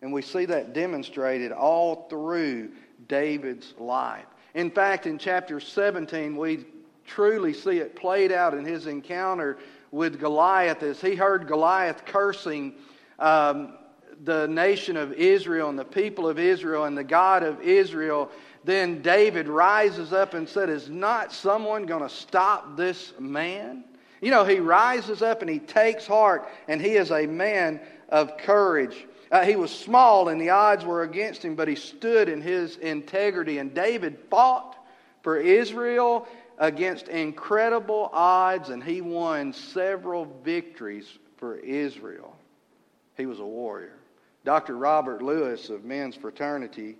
And 0.00 0.12
we 0.12 0.22
see 0.22 0.44
that 0.44 0.74
demonstrated 0.74 1.50
all 1.50 2.06
through 2.08 2.70
David's 3.08 3.74
life. 3.78 4.26
In 4.54 4.70
fact, 4.70 5.06
in 5.06 5.18
chapter 5.18 5.58
17, 5.58 6.36
we 6.36 6.64
truly 7.06 7.52
see 7.52 7.78
it 7.78 7.96
played 7.96 8.32
out 8.32 8.54
in 8.54 8.64
his 8.64 8.86
encounter 8.86 9.58
with 9.90 10.18
Goliath 10.18 10.82
as 10.82 11.00
he 11.00 11.14
heard 11.14 11.46
Goliath 11.46 12.04
cursing 12.04 12.74
um, 13.18 13.74
the 14.24 14.46
nation 14.48 14.96
of 14.96 15.12
Israel 15.12 15.68
and 15.68 15.78
the 15.78 15.84
people 15.84 16.28
of 16.28 16.38
Israel 16.38 16.84
and 16.84 16.96
the 16.96 17.04
God 17.04 17.42
of 17.42 17.60
Israel. 17.60 18.30
Then 18.64 19.02
David 19.02 19.46
rises 19.46 20.12
up 20.12 20.34
and 20.34 20.48
said, 20.48 20.68
Is 20.68 20.88
not 20.88 21.32
someone 21.32 21.86
going 21.86 22.02
to 22.02 22.08
stop 22.08 22.76
this 22.76 23.12
man? 23.18 23.84
You 24.20 24.30
know, 24.30 24.44
he 24.44 24.58
rises 24.58 25.20
up 25.20 25.42
and 25.42 25.50
he 25.50 25.58
takes 25.58 26.06
heart, 26.06 26.48
and 26.66 26.80
he 26.80 26.92
is 26.92 27.10
a 27.10 27.26
man 27.26 27.80
of 28.08 28.38
courage. 28.38 29.06
Uh, 29.30 29.44
he 29.44 29.56
was 29.56 29.70
small 29.70 30.28
and 30.28 30.40
the 30.40 30.50
odds 30.50 30.84
were 30.84 31.02
against 31.02 31.44
him, 31.44 31.54
but 31.54 31.68
he 31.68 31.74
stood 31.74 32.28
in 32.28 32.40
his 32.40 32.76
integrity. 32.76 33.58
And 33.58 33.74
David 33.74 34.18
fought 34.30 34.76
for 35.22 35.38
Israel 35.38 36.28
against 36.58 37.08
incredible 37.08 38.10
odds, 38.12 38.68
and 38.68 38.82
he 38.82 39.00
won 39.00 39.52
several 39.52 40.26
victories 40.44 41.18
for 41.36 41.56
Israel. 41.56 42.36
He 43.16 43.26
was 43.26 43.40
a 43.40 43.44
warrior. 43.44 43.96
Dr. 44.44 44.76
Robert 44.76 45.22
Lewis 45.22 45.70
of 45.70 45.84
Men's 45.84 46.16
Fraternity 46.16 46.96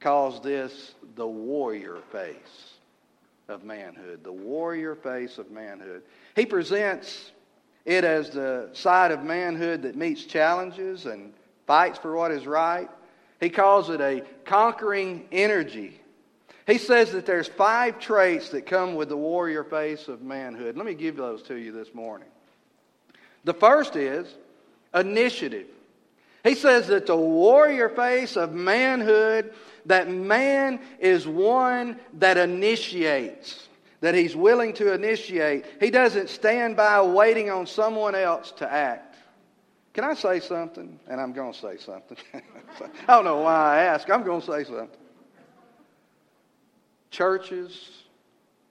calls 0.00 0.40
this 0.40 0.94
the 1.14 1.26
warrior 1.26 1.98
face 2.10 2.74
of 3.48 3.64
manhood. 3.64 4.24
The 4.24 4.32
warrior 4.32 4.94
face 4.94 5.38
of 5.38 5.50
manhood. 5.50 6.02
He 6.34 6.46
presents 6.46 7.32
it 7.84 8.04
as 8.04 8.30
the 8.30 8.70
side 8.72 9.12
of 9.12 9.22
manhood 9.22 9.82
that 9.82 9.96
meets 9.96 10.24
challenges 10.24 11.06
and 11.06 11.32
fights 11.66 11.98
for 11.98 12.16
what 12.16 12.30
is 12.30 12.46
right. 12.46 12.88
He 13.40 13.50
calls 13.50 13.90
it 13.90 14.00
a 14.00 14.22
conquering 14.44 15.26
energy 15.30 16.00
he 16.66 16.78
says 16.78 17.12
that 17.12 17.26
there's 17.26 17.48
five 17.48 17.98
traits 17.98 18.48
that 18.50 18.66
come 18.66 18.94
with 18.94 19.10
the 19.10 19.16
warrior 19.16 19.64
face 19.64 20.08
of 20.08 20.22
manhood. 20.22 20.76
Let 20.76 20.86
me 20.86 20.94
give 20.94 21.16
those 21.16 21.42
to 21.44 21.56
you 21.56 21.72
this 21.72 21.94
morning. 21.94 22.28
The 23.44 23.52
first 23.52 23.96
is 23.96 24.34
initiative. 24.94 25.66
He 26.42 26.54
says 26.54 26.86
that 26.86 27.06
the 27.06 27.16
warrior 27.16 27.90
face 27.90 28.36
of 28.36 28.54
manhood, 28.54 29.52
that 29.86 30.08
man 30.08 30.80
is 30.98 31.26
one 31.26 31.98
that 32.14 32.38
initiates, 32.38 33.68
that 34.00 34.14
he's 34.14 34.34
willing 34.34 34.72
to 34.74 34.94
initiate. 34.94 35.66
He 35.80 35.90
doesn't 35.90 36.30
stand 36.30 36.76
by 36.76 37.02
waiting 37.02 37.50
on 37.50 37.66
someone 37.66 38.14
else 38.14 38.52
to 38.52 38.70
act. 38.70 39.16
Can 39.92 40.04
I 40.04 40.14
say 40.14 40.40
something? 40.40 40.98
And 41.08 41.20
I'm 41.20 41.32
going 41.34 41.52
to 41.52 41.58
say 41.58 41.76
something. 41.76 42.16
I 42.34 43.16
don't 43.16 43.24
know 43.24 43.40
why 43.40 43.76
I 43.76 43.82
ask. 43.82 44.08
I'm 44.10 44.24
going 44.24 44.40
to 44.40 44.46
say 44.46 44.64
something 44.64 44.98
churches 47.14 48.02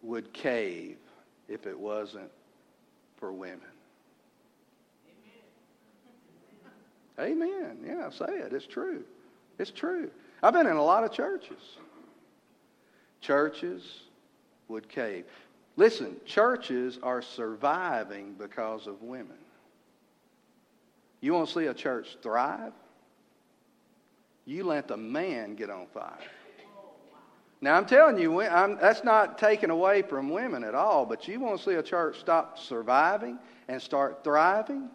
would 0.02 0.34
cave 0.34 0.98
if 1.48 1.66
it 1.66 1.80
wasn't 1.80 2.30
for 3.16 3.32
women. 3.32 3.62
Amen. 7.18 7.78
Yeah, 7.86 8.10
say 8.10 8.26
it. 8.26 8.52
It's 8.52 8.68
true. 8.68 9.04
It's 9.60 9.72
true. 9.72 10.12
I've 10.42 10.52
been 10.52 10.68
in 10.68 10.76
a 10.76 10.84
lot 10.84 11.06
of 11.06 11.14
churches. 11.14 11.62
Churches 13.22 14.02
would 14.68 14.90
cave. 14.90 15.24
Listen, 15.78 16.18
churches 16.26 17.00
are 17.02 17.22
surviving 17.22 18.36
because 18.38 18.88
of 18.88 19.02
women. 19.02 19.38
You 21.22 21.34
want 21.34 21.48
to 21.48 21.54
see 21.54 21.68
a 21.68 21.74
church 21.74 22.18
thrive? 22.22 22.74
You 24.44 24.66
let 24.66 24.90
the 24.90 24.98
man 24.98 25.56
get 25.56 25.70
on 25.70 25.88
fire. 25.94 26.18
Now, 27.64 27.78
I'm 27.78 27.86
telling 27.86 28.18
you, 28.18 28.42
I'm, 28.42 28.78
that's 28.78 29.06
not 29.06 29.38
taken 29.38 29.70
away 29.70 30.02
from 30.02 30.30
women 30.30 30.66
at 30.66 30.76
all, 30.76 31.06
but 31.06 31.30
you 31.30 31.40
want 31.40 31.58
to 31.58 31.64
see 31.64 31.76
a 31.76 31.82
church 31.82 32.20
stop 32.20 32.60
surviving 32.60 33.40
and 33.70 33.82
start 33.82 34.22
thriving? 34.22 34.90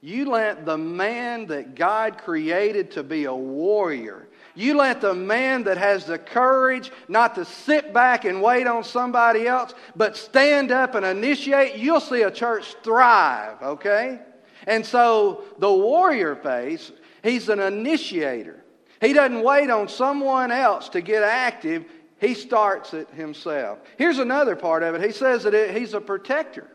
You 0.00 0.30
let 0.30 0.64
the 0.64 0.78
man 0.78 1.48
that 1.48 1.74
God 1.74 2.16
created 2.16 2.92
to 2.92 3.02
be 3.02 3.26
a 3.26 3.34
warrior, 3.34 4.26
you 4.54 4.74
let 4.74 5.02
the 5.02 5.12
man 5.12 5.64
that 5.64 5.76
has 5.76 6.06
the 6.06 6.16
courage 6.16 6.90
not 7.08 7.34
to 7.34 7.44
sit 7.44 7.92
back 7.92 8.24
and 8.24 8.40
wait 8.40 8.66
on 8.66 8.84
somebody 8.84 9.46
else, 9.46 9.74
but 9.94 10.16
stand 10.16 10.72
up 10.72 10.94
and 10.94 11.04
initiate, 11.04 11.76
you'll 11.76 12.00
see 12.00 12.22
a 12.22 12.30
church 12.30 12.74
thrive, 12.82 13.60
okay? 13.62 14.18
And 14.66 14.86
so 14.86 15.44
the 15.58 15.70
warrior 15.70 16.36
face, 16.36 16.90
he's 17.22 17.50
an 17.50 17.60
initiator. 17.60 18.61
He 19.02 19.12
doesn't 19.12 19.42
wait 19.42 19.68
on 19.68 19.88
someone 19.88 20.52
else 20.52 20.88
to 20.90 21.00
get 21.00 21.24
active, 21.24 21.84
he 22.20 22.34
starts 22.34 22.94
it 22.94 23.10
himself. 23.10 23.80
Here's 23.98 24.20
another 24.20 24.54
part 24.54 24.84
of 24.84 24.94
it. 24.94 25.02
He 25.02 25.10
says 25.10 25.42
that 25.42 25.54
it, 25.54 25.76
he's 25.76 25.92
a 25.92 26.00
protector. 26.00 26.68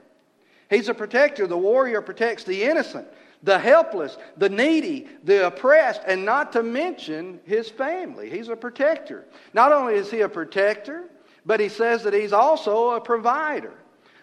He's 0.69 0.89
a 0.89 0.93
protector. 0.93 1.47
The 1.47 1.57
warrior 1.57 2.01
protects 2.01 2.43
the 2.43 2.63
innocent, 2.63 3.07
the 3.43 3.57
helpless, 3.57 4.17
the 4.35 4.49
needy, 4.49 5.07
the 5.23 5.47
oppressed, 5.47 6.01
and 6.05 6.25
not 6.25 6.51
to 6.51 6.63
mention 6.63 7.39
his 7.45 7.69
family. 7.69 8.29
He's 8.29 8.49
a 8.49 8.57
protector. 8.57 9.23
Not 9.53 9.71
only 9.71 9.93
is 9.93 10.11
he 10.11 10.19
a 10.19 10.27
protector, 10.27 11.05
but 11.45 11.61
he 11.61 11.69
says 11.69 12.03
that 12.03 12.13
he's 12.13 12.33
also 12.33 12.89
a 12.89 12.99
provider. 12.99 13.73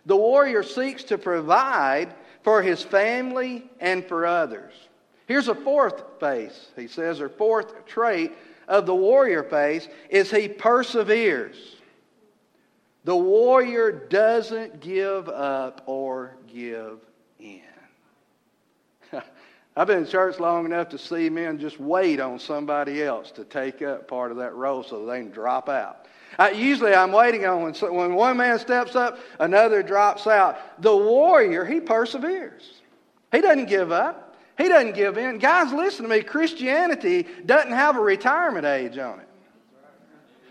The 0.05 0.17
warrior 0.17 0.63
seeks 0.63 1.05
to 1.05 1.17
provide 1.17 2.15
for 2.43 2.61
his 2.61 2.83
family 2.83 3.65
and 3.81 4.05
for 4.05 4.27
others. 4.27 4.75
Here's 5.27 5.49
a 5.49 5.55
fourth 5.55 6.03
face, 6.21 6.69
he 6.77 6.87
says, 6.87 7.21
or 7.21 7.29
fourth 7.29 7.87
trait 7.87 8.33
of 8.69 8.87
the 8.87 8.95
warrior 8.95 9.43
face 9.43 9.89
is 10.11 10.31
he 10.31 10.49
perseveres. 10.49 11.57
The 13.05 13.17
warrior 13.17 13.93
doesn't 13.93 14.81
give 14.81 15.29
up 15.29 15.83
or 15.87 16.37
give 16.53 16.99
in. 17.39 17.61
I've 19.77 19.87
been 19.87 19.99
in 19.99 20.07
church 20.07 20.39
long 20.39 20.65
enough 20.65 20.89
to 20.91 20.99
see 20.99 21.29
men 21.29 21.59
just 21.59 21.81
wait 21.81 22.21
on 22.21 22.39
somebody 22.39 23.03
else 23.03 23.31
to 23.33 23.45
take 23.45 23.83
up 23.83 24.09
part 24.09 24.31
of 24.31 24.39
that 24.39 24.55
role 24.55 24.83
so 24.83 25.05
they 25.05 25.21
can 25.21 25.31
drop 25.31 25.69
out. 25.69 26.07
I, 26.39 26.51
usually 26.51 26.95
I'm 26.95 27.13
waiting 27.13 27.45
on 27.45 27.63
when, 27.63 27.75
when 27.95 28.15
one 28.15 28.37
man 28.37 28.59
steps 28.59 28.97
up, 28.97 29.19
another 29.39 29.83
drops 29.83 30.27
out. 30.27 30.81
The 30.81 30.97
warrior, 30.97 31.65
he 31.65 31.81
perseveres. 31.81 32.81
He 33.33 33.41
doesn't 33.41 33.67
give 33.67 33.93
up. 33.93 34.24
He 34.57 34.69
doesn't 34.69 34.95
give 34.95 35.19
in. 35.19 35.39
Guys, 35.39 35.73
listen 35.73 36.05
to 36.05 36.09
me. 36.09 36.23
Christianity 36.23 37.27
doesn't 37.45 37.73
have 37.73 37.97
a 37.97 38.01
retirement 38.01 38.65
age 38.65 38.99
on 38.99 39.21
it. 39.21 39.29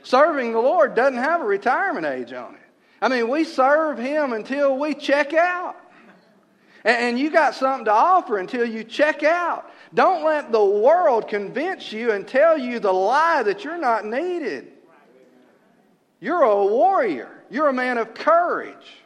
Serving 0.03 0.51
the 0.51 0.59
Lord 0.59 0.95
doesn't 0.95 1.17
have 1.17 1.41
a 1.41 1.45
retirement 1.45 2.05
age 2.05 2.33
on 2.33 2.55
it. 2.55 2.61
I 3.01 3.07
mean, 3.07 3.29
we 3.29 3.45
serve 3.45 3.97
Him 3.97 4.33
until 4.33 4.77
we 4.77 4.93
check 4.93 5.33
out. 5.33 5.77
And 6.83 7.17
you 7.17 7.29
got 7.29 7.55
something 7.55 7.85
to 7.85 7.93
offer 7.93 8.37
until 8.37 8.65
you 8.65 8.83
check 8.83 9.23
out. 9.23 9.71
Don't 9.93 10.25
let 10.25 10.51
the 10.51 10.63
world 10.63 11.29
convince 11.29 11.93
you 11.93 12.11
and 12.11 12.27
tell 12.27 12.57
you 12.57 12.79
the 12.79 12.91
lie 12.91 13.43
that 13.43 13.63
you're 13.63 13.77
not 13.77 14.05
needed. 14.05 14.67
You're 16.19 16.41
a 16.43 16.65
warrior, 16.65 17.29
you're 17.49 17.69
a 17.69 17.73
man 17.73 17.97
of 17.97 18.13
courage. 18.13 18.97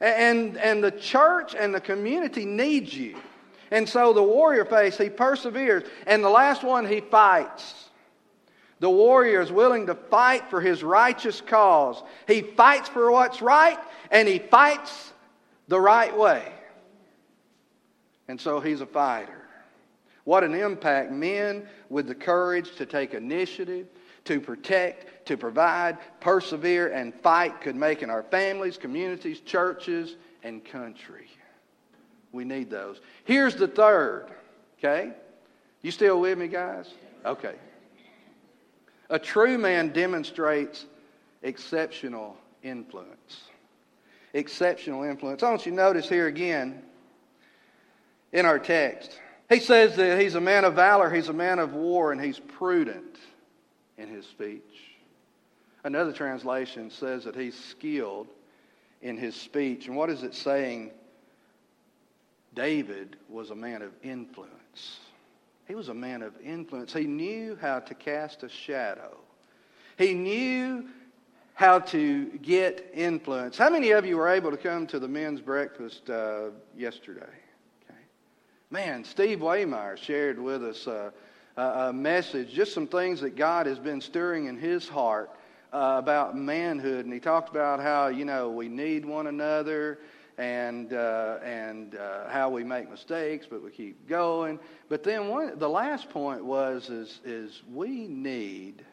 And, 0.00 0.58
and 0.58 0.84
the 0.84 0.90
church 0.90 1.54
and 1.58 1.74
the 1.74 1.80
community 1.80 2.44
needs 2.44 2.94
you. 2.94 3.16
And 3.70 3.88
so 3.88 4.12
the 4.12 4.22
warrior 4.22 4.64
face, 4.64 4.96
he 4.96 5.10
perseveres. 5.10 5.84
And 6.06 6.22
the 6.22 6.30
last 6.30 6.62
one, 6.62 6.86
he 6.86 7.00
fights. 7.00 7.88
The 8.78 8.90
warrior 8.90 9.40
is 9.40 9.50
willing 9.50 9.86
to 9.86 9.94
fight 9.94 10.48
for 10.50 10.60
his 10.60 10.82
righteous 10.82 11.40
cause. 11.40 12.02
He 12.26 12.42
fights 12.42 12.88
for 12.88 13.10
what's 13.10 13.40
right, 13.40 13.78
and 14.10 14.28
he 14.28 14.38
fights 14.38 15.12
the 15.68 15.80
right 15.80 16.16
way. 16.16 16.52
And 18.28 18.40
so 18.40 18.60
he's 18.60 18.80
a 18.80 18.86
fighter. 18.86 19.46
What 20.24 20.44
an 20.44 20.54
impact 20.54 21.12
men 21.12 21.66
with 21.88 22.08
the 22.08 22.14
courage 22.14 22.74
to 22.76 22.86
take 22.86 23.14
initiative, 23.14 23.86
to 24.24 24.40
protect, 24.40 25.26
to 25.26 25.36
provide, 25.36 25.98
persevere, 26.20 26.88
and 26.92 27.14
fight 27.14 27.60
could 27.60 27.76
make 27.76 28.02
in 28.02 28.10
our 28.10 28.24
families, 28.24 28.76
communities, 28.76 29.40
churches, 29.40 30.16
and 30.42 30.64
country. 30.64 31.28
We 32.36 32.44
need 32.44 32.68
those. 32.68 33.00
Here's 33.24 33.56
the 33.56 33.66
third, 33.66 34.26
okay? 34.78 35.12
You 35.80 35.90
still 35.90 36.20
with 36.20 36.36
me, 36.36 36.48
guys? 36.48 36.86
Okay. 37.24 37.54
A 39.08 39.18
true 39.18 39.56
man 39.56 39.88
demonstrates 39.92 40.84
exceptional 41.42 42.36
influence. 42.62 43.40
Exceptional 44.34 45.02
influence. 45.04 45.42
I 45.42 45.48
want 45.48 45.64
you 45.64 45.72
to 45.72 45.76
notice 45.76 46.10
here 46.10 46.26
again 46.26 46.82
in 48.32 48.44
our 48.44 48.58
text. 48.58 49.18
He 49.48 49.60
says 49.60 49.96
that 49.96 50.20
he's 50.20 50.34
a 50.34 50.40
man 50.40 50.66
of 50.66 50.74
valor, 50.74 51.08
he's 51.08 51.30
a 51.30 51.32
man 51.32 51.58
of 51.58 51.72
war, 51.72 52.12
and 52.12 52.20
he's 52.20 52.38
prudent 52.38 53.16
in 53.96 54.08
his 54.08 54.26
speech. 54.26 54.60
Another 55.84 56.12
translation 56.12 56.90
says 56.90 57.24
that 57.24 57.34
he's 57.34 57.58
skilled 57.58 58.26
in 59.00 59.16
his 59.16 59.34
speech. 59.34 59.86
And 59.86 59.96
what 59.96 60.10
is 60.10 60.22
it 60.22 60.34
saying? 60.34 60.90
David 62.56 63.16
was 63.28 63.50
a 63.50 63.54
man 63.54 63.82
of 63.82 63.92
influence. 64.02 64.98
He 65.68 65.74
was 65.74 65.88
a 65.88 65.94
man 65.94 66.22
of 66.22 66.32
influence. 66.42 66.92
He 66.92 67.04
knew 67.04 67.56
how 67.60 67.80
to 67.80 67.94
cast 67.94 68.42
a 68.42 68.48
shadow. 68.48 69.16
He 69.98 70.14
knew 70.14 70.88
how 71.54 71.80
to 71.80 72.26
get 72.38 72.90
influence. 72.94 73.56
How 73.58 73.70
many 73.70 73.90
of 73.90 74.06
you 74.06 74.16
were 74.16 74.28
able 74.28 74.50
to 74.50 74.56
come 74.56 74.86
to 74.88 74.98
the 74.98 75.08
men's 75.08 75.40
breakfast 75.40 76.08
uh, 76.08 76.50
yesterday? 76.76 77.20
Okay. 77.84 78.00
Man, 78.70 79.04
Steve 79.04 79.40
Waymeyer 79.40 79.96
shared 79.96 80.38
with 80.38 80.64
us 80.64 80.86
a 81.56 81.92
message, 81.92 82.52
just 82.52 82.72
some 82.72 82.86
things 82.86 83.20
that 83.20 83.36
God 83.36 83.66
has 83.66 83.78
been 83.78 84.00
stirring 84.00 84.46
in 84.46 84.56
his 84.56 84.88
heart 84.88 85.30
uh, 85.72 85.96
about 85.98 86.36
manhood. 86.36 87.04
And 87.04 87.12
he 87.12 87.20
talked 87.20 87.50
about 87.50 87.80
how, 87.80 88.08
you 88.08 88.24
know, 88.24 88.50
we 88.50 88.68
need 88.68 89.04
one 89.04 89.26
another 89.26 89.98
and, 90.38 90.92
uh, 90.92 91.38
and 91.42 91.94
uh, 91.94 92.28
how 92.28 92.50
we 92.50 92.62
make 92.62 92.90
mistakes, 92.90 93.46
but 93.48 93.62
we 93.62 93.70
keep 93.70 94.08
going. 94.08 94.58
But 94.88 95.02
then 95.02 95.28
one, 95.28 95.58
the 95.58 95.68
last 95.68 96.10
point 96.10 96.44
was 96.44 96.90
is, 96.90 97.20
is 97.24 97.62
we 97.72 98.06
need 98.06 98.84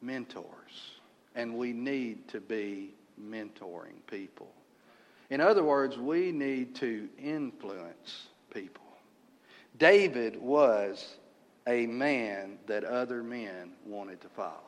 mentors, 0.00 0.92
and 1.34 1.56
we 1.56 1.72
need 1.72 2.28
to 2.28 2.40
be 2.40 2.94
mentoring 3.20 3.96
people. 4.10 4.48
In 5.30 5.40
other 5.40 5.62
words, 5.62 5.98
we 5.98 6.32
need 6.32 6.74
to 6.76 7.08
influence 7.22 8.28
people. 8.52 8.84
David 9.78 10.40
was 10.40 11.16
a 11.66 11.86
man 11.86 12.58
that 12.66 12.84
other 12.84 13.22
men 13.22 13.72
wanted 13.84 14.20
to 14.22 14.28
follow. 14.28 14.62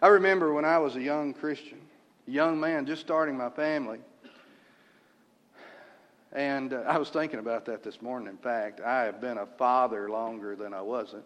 I 0.00 0.08
remember 0.08 0.54
when 0.54 0.64
I 0.64 0.78
was 0.78 0.94
a 0.96 1.02
young 1.02 1.34
Christian, 1.34 1.80
young 2.26 2.58
man 2.60 2.86
just 2.86 3.02
starting 3.02 3.36
my 3.36 3.50
family, 3.50 3.98
and 6.32 6.72
uh, 6.72 6.82
I 6.86 6.98
was 6.98 7.10
thinking 7.10 7.38
about 7.38 7.64
that 7.66 7.82
this 7.82 8.00
morning. 8.00 8.28
In 8.28 8.36
fact, 8.36 8.80
I 8.80 9.02
have 9.04 9.20
been 9.20 9.38
a 9.38 9.46
father 9.46 10.08
longer 10.08 10.54
than 10.54 10.72
I 10.72 10.80
wasn't. 10.80 11.24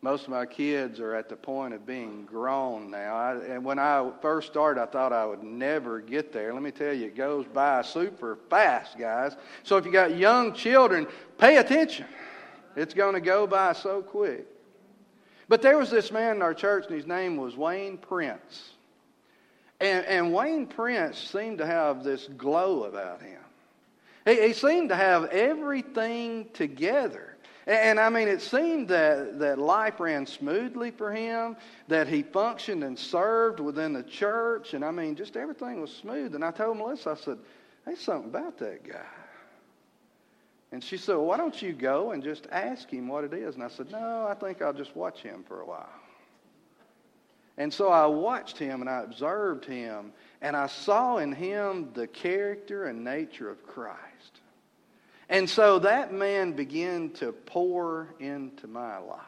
Most 0.00 0.24
of 0.24 0.28
my 0.28 0.46
kids 0.46 1.00
are 1.00 1.14
at 1.14 1.28
the 1.28 1.34
point 1.34 1.74
of 1.74 1.84
being 1.84 2.24
grown 2.24 2.88
now. 2.90 3.16
I, 3.16 3.34
and 3.34 3.64
when 3.64 3.80
I 3.80 4.08
first 4.22 4.46
started, 4.46 4.80
I 4.80 4.86
thought 4.86 5.12
I 5.12 5.26
would 5.26 5.42
never 5.42 6.00
get 6.00 6.32
there. 6.32 6.54
Let 6.54 6.62
me 6.62 6.70
tell 6.70 6.94
you, 6.94 7.06
it 7.06 7.16
goes 7.16 7.46
by 7.46 7.82
super 7.82 8.38
fast, 8.48 8.96
guys. 8.96 9.36
So 9.64 9.76
if 9.76 9.84
you 9.84 9.90
got 9.90 10.16
young 10.16 10.52
children, 10.52 11.08
pay 11.36 11.56
attention. 11.56 12.06
It's 12.76 12.94
going 12.94 13.14
to 13.14 13.20
go 13.20 13.48
by 13.48 13.72
so 13.72 14.00
quick. 14.02 14.46
But 15.48 15.62
there 15.62 15.76
was 15.76 15.90
this 15.90 16.12
man 16.12 16.36
in 16.36 16.42
our 16.42 16.54
church, 16.54 16.86
and 16.86 16.94
his 16.94 17.06
name 17.06 17.36
was 17.36 17.56
Wayne 17.56 17.98
Prince. 17.98 18.74
And, 19.80 20.04
and 20.06 20.34
Wayne 20.34 20.66
Prince 20.66 21.18
seemed 21.18 21.58
to 21.58 21.66
have 21.66 22.02
this 22.02 22.28
glow 22.36 22.84
about 22.84 23.22
him. 23.22 23.40
He, 24.24 24.48
he 24.48 24.52
seemed 24.52 24.88
to 24.88 24.96
have 24.96 25.26
everything 25.26 26.48
together. 26.52 27.36
And, 27.66 27.76
and 27.76 28.00
I 28.00 28.08
mean, 28.08 28.26
it 28.26 28.42
seemed 28.42 28.88
that, 28.88 29.38
that 29.38 29.58
life 29.58 30.00
ran 30.00 30.26
smoothly 30.26 30.90
for 30.90 31.12
him, 31.12 31.56
that 31.86 32.08
he 32.08 32.22
functioned 32.22 32.82
and 32.82 32.98
served 32.98 33.60
within 33.60 33.92
the 33.92 34.02
church. 34.02 34.74
And 34.74 34.84
I 34.84 34.90
mean, 34.90 35.14
just 35.14 35.36
everything 35.36 35.80
was 35.80 35.92
smooth. 35.92 36.34
And 36.34 36.44
I 36.44 36.50
told 36.50 36.76
Melissa, 36.76 37.10
I 37.10 37.14
said, 37.14 37.38
there's 37.86 38.00
something 38.00 38.30
about 38.30 38.58
that 38.58 38.86
guy. 38.86 39.06
And 40.70 40.84
she 40.84 40.98
said, 40.98 41.14
well, 41.16 41.26
why 41.26 41.36
don't 41.38 41.62
you 41.62 41.72
go 41.72 42.10
and 42.10 42.22
just 42.22 42.46
ask 42.50 42.90
him 42.90 43.08
what 43.08 43.24
it 43.24 43.32
is? 43.32 43.54
And 43.54 43.64
I 43.64 43.68
said, 43.68 43.90
no, 43.90 44.26
I 44.28 44.34
think 44.34 44.60
I'll 44.60 44.74
just 44.74 44.94
watch 44.94 45.22
him 45.22 45.44
for 45.46 45.60
a 45.62 45.66
while. 45.66 45.88
And 47.58 47.74
so 47.74 47.88
I 47.88 48.06
watched 48.06 48.56
him 48.56 48.80
and 48.80 48.88
I 48.88 49.02
observed 49.02 49.64
him, 49.64 50.12
and 50.40 50.56
I 50.56 50.68
saw 50.68 51.18
in 51.18 51.32
him 51.32 51.90
the 51.92 52.06
character 52.06 52.86
and 52.86 53.04
nature 53.04 53.50
of 53.50 53.66
Christ. 53.66 53.98
And 55.28 55.50
so 55.50 55.80
that 55.80 56.12
man 56.12 56.52
began 56.52 57.10
to 57.14 57.32
pour 57.32 58.14
into 58.20 58.68
my 58.68 58.98
life. 58.98 59.18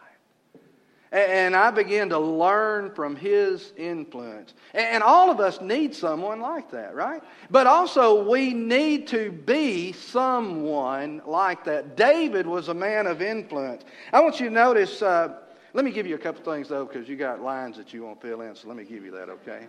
And 1.12 1.56
I 1.56 1.72
began 1.72 2.08
to 2.10 2.20
learn 2.20 2.94
from 2.94 3.16
his 3.16 3.72
influence. 3.76 4.54
And 4.74 5.02
all 5.02 5.28
of 5.28 5.40
us 5.40 5.60
need 5.60 5.92
someone 5.92 6.40
like 6.40 6.70
that, 6.70 6.94
right? 6.94 7.20
But 7.50 7.66
also, 7.66 8.30
we 8.30 8.54
need 8.54 9.08
to 9.08 9.32
be 9.32 9.90
someone 9.90 11.20
like 11.26 11.64
that. 11.64 11.96
David 11.96 12.46
was 12.46 12.68
a 12.68 12.74
man 12.74 13.08
of 13.08 13.20
influence. 13.20 13.82
I 14.12 14.20
want 14.20 14.38
you 14.38 14.46
to 14.46 14.54
notice. 14.54 15.02
Uh, 15.02 15.34
let 15.72 15.84
me 15.84 15.92
give 15.92 16.06
you 16.06 16.16
a 16.16 16.18
couple 16.18 16.42
things, 16.42 16.68
though, 16.68 16.84
because 16.84 17.08
you 17.08 17.16
got 17.16 17.40
lines 17.40 17.76
that 17.76 17.94
you 17.94 18.02
want 18.02 18.20
to 18.20 18.26
fill 18.26 18.40
in, 18.40 18.56
so 18.56 18.66
let 18.66 18.76
me 18.76 18.84
give 18.84 19.04
you 19.04 19.12
that, 19.12 19.28
okay? 19.28 19.66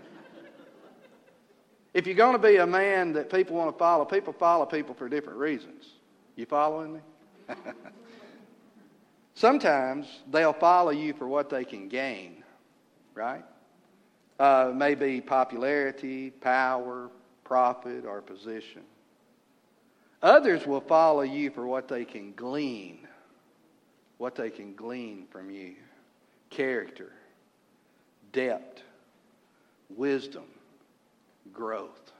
if 1.93 2.07
you're 2.07 2.15
going 2.15 2.33
to 2.33 2.39
be 2.39 2.57
a 2.57 2.65
man 2.65 3.13
that 3.13 3.31
people 3.31 3.55
want 3.55 3.71
to 3.71 3.77
follow, 3.77 4.03
people 4.03 4.33
follow 4.33 4.65
people 4.65 4.95
for 4.95 5.07
different 5.07 5.37
reasons. 5.37 5.85
You 6.35 6.45
following 6.47 6.93
me? 6.93 6.99
Sometimes 9.35 10.07
they'll 10.31 10.53
follow 10.53 10.91
you 10.91 11.13
for 11.13 11.27
what 11.27 11.49
they 11.49 11.63
can 11.63 11.87
gain, 11.87 12.43
right? 13.13 13.43
Uh, 14.39 14.71
maybe 14.73 15.21
popularity, 15.21 16.31
power, 16.31 17.09
profit, 17.43 18.05
or 18.05 18.21
position. 18.21 18.81
Others 20.23 20.65
will 20.65 20.81
follow 20.81 21.21
you 21.21 21.51
for 21.51 21.67
what 21.67 21.87
they 21.87 22.05
can 22.05 22.33
glean, 22.33 23.07
what 24.17 24.35
they 24.35 24.49
can 24.49 24.73
glean 24.73 25.27
from 25.31 25.51
you 25.51 25.75
character, 26.51 27.11
depth, 28.31 28.83
wisdom, 29.97 30.45
growth. 31.51 32.11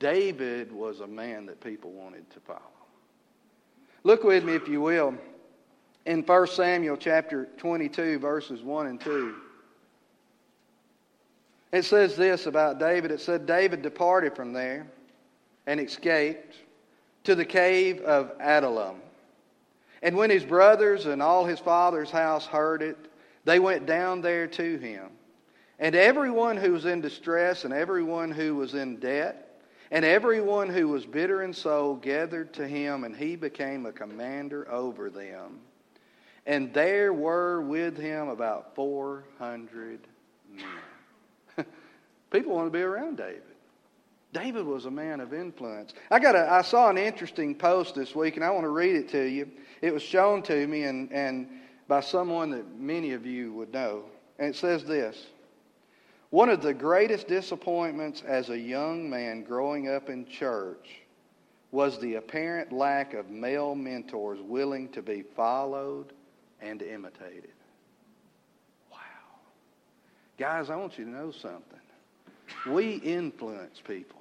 David 0.00 0.72
was 0.72 1.00
a 1.00 1.06
man 1.06 1.46
that 1.46 1.60
people 1.60 1.92
wanted 1.92 2.28
to 2.30 2.40
follow. 2.40 2.60
Look 4.02 4.24
with 4.24 4.44
me, 4.44 4.54
if 4.54 4.66
you 4.66 4.80
will, 4.80 5.14
in 6.06 6.22
1 6.22 6.46
Samuel 6.48 6.96
chapter 6.96 7.48
22, 7.58 8.18
verses 8.18 8.62
1 8.62 8.86
and 8.86 9.00
2. 9.00 9.34
It 11.72 11.84
says 11.84 12.16
this 12.16 12.46
about 12.46 12.80
David. 12.80 13.10
It 13.10 13.20
said, 13.20 13.46
David 13.46 13.82
departed 13.82 14.34
from 14.34 14.52
there 14.52 14.86
and 15.66 15.78
escaped 15.78 16.56
to 17.24 17.34
the 17.34 17.44
cave 17.44 18.00
of 18.00 18.32
Adullam. 18.40 18.96
And 20.02 20.16
when 20.16 20.30
his 20.30 20.44
brothers 20.44 21.04
and 21.04 21.22
all 21.22 21.44
his 21.44 21.60
father's 21.60 22.10
house 22.10 22.46
heard 22.46 22.80
it, 22.80 22.96
they 23.44 23.58
went 23.58 23.86
down 23.86 24.20
there 24.20 24.46
to 24.46 24.76
him. 24.78 25.10
And 25.78 25.94
everyone 25.94 26.56
who 26.56 26.72
was 26.72 26.84
in 26.84 27.00
distress, 27.00 27.64
and 27.64 27.72
everyone 27.72 28.30
who 28.30 28.54
was 28.54 28.74
in 28.74 28.96
debt, 28.96 29.62
and 29.90 30.04
everyone 30.04 30.68
who 30.68 30.88
was 30.88 31.06
bitter 31.06 31.42
in 31.42 31.52
soul 31.52 31.96
gathered 31.96 32.52
to 32.54 32.68
him, 32.68 33.04
and 33.04 33.16
he 33.16 33.34
became 33.34 33.86
a 33.86 33.92
commander 33.92 34.70
over 34.70 35.10
them. 35.10 35.60
And 36.46 36.72
there 36.72 37.12
were 37.12 37.62
with 37.62 37.96
him 37.96 38.28
about 38.28 38.74
400 38.74 40.00
men. 40.54 40.64
People 42.30 42.54
want 42.54 42.66
to 42.66 42.70
be 42.70 42.82
around 42.82 43.16
David. 43.16 43.42
David 44.32 44.64
was 44.64 44.84
a 44.84 44.90
man 44.90 45.20
of 45.20 45.34
influence. 45.34 45.92
I 46.10 46.20
got 46.20 46.36
a, 46.36 46.50
I 46.50 46.62
saw 46.62 46.88
an 46.88 46.96
interesting 46.98 47.54
post 47.54 47.96
this 47.96 48.14
week, 48.14 48.36
and 48.36 48.44
I 48.44 48.50
want 48.50 48.64
to 48.64 48.70
read 48.70 48.94
it 48.94 49.08
to 49.10 49.24
you. 49.24 49.50
It 49.80 49.92
was 49.92 50.02
shown 50.02 50.42
to 50.42 50.66
me, 50.66 50.84
and, 50.84 51.12
and 51.12 51.48
by 51.90 51.98
someone 52.00 52.50
that 52.50 52.78
many 52.78 53.10
of 53.14 53.26
you 53.26 53.52
would 53.52 53.72
know. 53.72 54.04
And 54.38 54.54
it 54.54 54.56
says 54.56 54.84
this 54.84 55.26
One 56.30 56.48
of 56.48 56.62
the 56.62 56.72
greatest 56.72 57.26
disappointments 57.26 58.22
as 58.24 58.48
a 58.48 58.58
young 58.58 59.10
man 59.10 59.42
growing 59.42 59.88
up 59.88 60.08
in 60.08 60.24
church 60.24 61.00
was 61.72 61.98
the 61.98 62.14
apparent 62.14 62.70
lack 62.72 63.12
of 63.12 63.28
male 63.28 63.74
mentors 63.74 64.38
willing 64.40 64.88
to 64.90 65.02
be 65.02 65.22
followed 65.34 66.12
and 66.60 66.80
imitated. 66.80 67.54
Wow. 68.92 68.98
Guys, 70.38 70.70
I 70.70 70.76
want 70.76 70.96
you 70.96 71.04
to 71.04 71.10
know 71.10 71.32
something. 71.32 71.80
We 72.68 72.94
influence 72.98 73.82
people. 73.84 74.20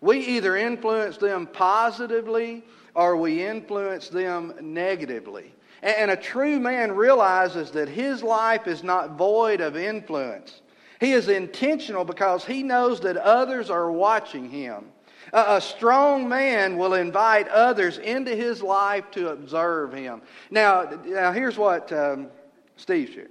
We 0.00 0.20
either 0.20 0.56
influence 0.56 1.18
them 1.18 1.46
positively 1.46 2.64
or 2.94 3.18
we 3.18 3.44
influence 3.44 4.08
them 4.08 4.54
negatively. 4.62 5.52
And 5.82 6.10
a 6.10 6.16
true 6.16 6.60
man 6.60 6.92
realizes 6.92 7.70
that 7.70 7.88
his 7.88 8.22
life 8.22 8.66
is 8.66 8.82
not 8.82 9.16
void 9.16 9.60
of 9.60 9.76
influence. 9.76 10.60
He 11.00 11.12
is 11.12 11.28
intentional 11.28 12.04
because 12.04 12.44
he 12.44 12.62
knows 12.62 13.00
that 13.00 13.16
others 13.16 13.70
are 13.70 13.90
watching 13.90 14.50
him. 14.50 14.86
A 15.32 15.60
strong 15.60 16.28
man 16.28 16.76
will 16.76 16.94
invite 16.94 17.48
others 17.48 17.98
into 17.98 18.34
his 18.34 18.62
life 18.62 19.10
to 19.12 19.30
observe 19.30 19.92
him. 19.92 20.22
Now, 20.50 20.90
now 21.04 21.32
here's 21.32 21.56
what 21.56 21.92
um, 21.92 22.28
Steve 22.76 23.10
shared. 23.10 23.30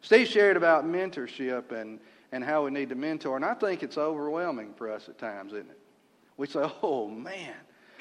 Steve 0.00 0.28
shared 0.28 0.56
about 0.56 0.84
mentorship 0.84 1.72
and, 1.72 1.98
and 2.30 2.44
how 2.44 2.64
we 2.64 2.70
need 2.70 2.90
to 2.90 2.94
mentor, 2.94 3.36
and 3.36 3.44
I 3.44 3.54
think 3.54 3.82
it's 3.82 3.98
overwhelming 3.98 4.74
for 4.74 4.90
us 4.90 5.08
at 5.08 5.18
times, 5.18 5.52
isn't 5.52 5.70
it? 5.70 5.78
We 6.36 6.46
say, 6.46 6.70
oh 6.82 7.08
man, 7.08 7.54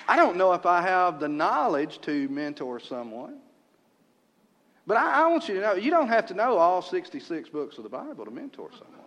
I 0.08 0.16
don't 0.16 0.38
know 0.38 0.54
if 0.54 0.66
I 0.66 0.82
have 0.82 1.20
the 1.20 1.28
knowledge 1.28 2.00
to 2.02 2.28
mentor 2.30 2.80
someone. 2.80 3.40
But 4.88 4.96
I, 4.98 5.24
I, 5.24 5.28
want 5.28 5.50
you 5.50 5.56
to 5.56 5.62
know, 5.62 5.74
you 5.74 5.92
don't 5.92 6.08
have 6.08 6.26
to 6.28 6.34
know 6.34 6.58
all 6.58 6.82
66 6.82 7.50
books 7.50 7.78
of 7.78 7.84
the 7.84 7.90
Bible 7.90 8.24
to 8.24 8.32
mentor 8.32 8.70
someone. 8.72 8.98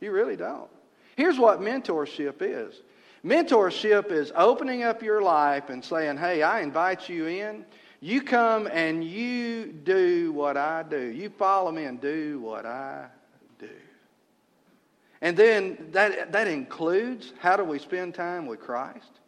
You 0.00 0.12
really 0.12 0.36
don't. 0.36 0.68
Here's 1.16 1.38
what 1.38 1.60
mentorship 1.60 2.36
is 2.40 2.82
mentorship 3.24 4.12
is 4.12 4.32
opening 4.36 4.82
up 4.82 5.02
your 5.02 5.22
life 5.22 5.70
and 5.70 5.82
saying, 5.82 6.18
hey, 6.18 6.42
I 6.42 6.60
invite 6.60 7.08
you 7.08 7.26
in. 7.26 7.64
You 8.00 8.20
come 8.20 8.66
and 8.66 9.02
you 9.02 9.72
do 9.72 10.30
what 10.32 10.58
I 10.58 10.82
do. 10.82 11.00
You 11.00 11.30
follow 11.30 11.72
me 11.72 11.84
and 11.84 11.98
do 11.98 12.38
what 12.40 12.66
I 12.66 13.06
do. 13.58 13.70
And 15.22 15.34
then 15.34 15.88
that, 15.92 16.32
that 16.32 16.48
includes 16.48 17.32
how 17.38 17.56
do 17.56 17.64
we 17.64 17.78
spend 17.78 18.14
time 18.14 18.44
with 18.44 18.60
Christ? 18.60 19.20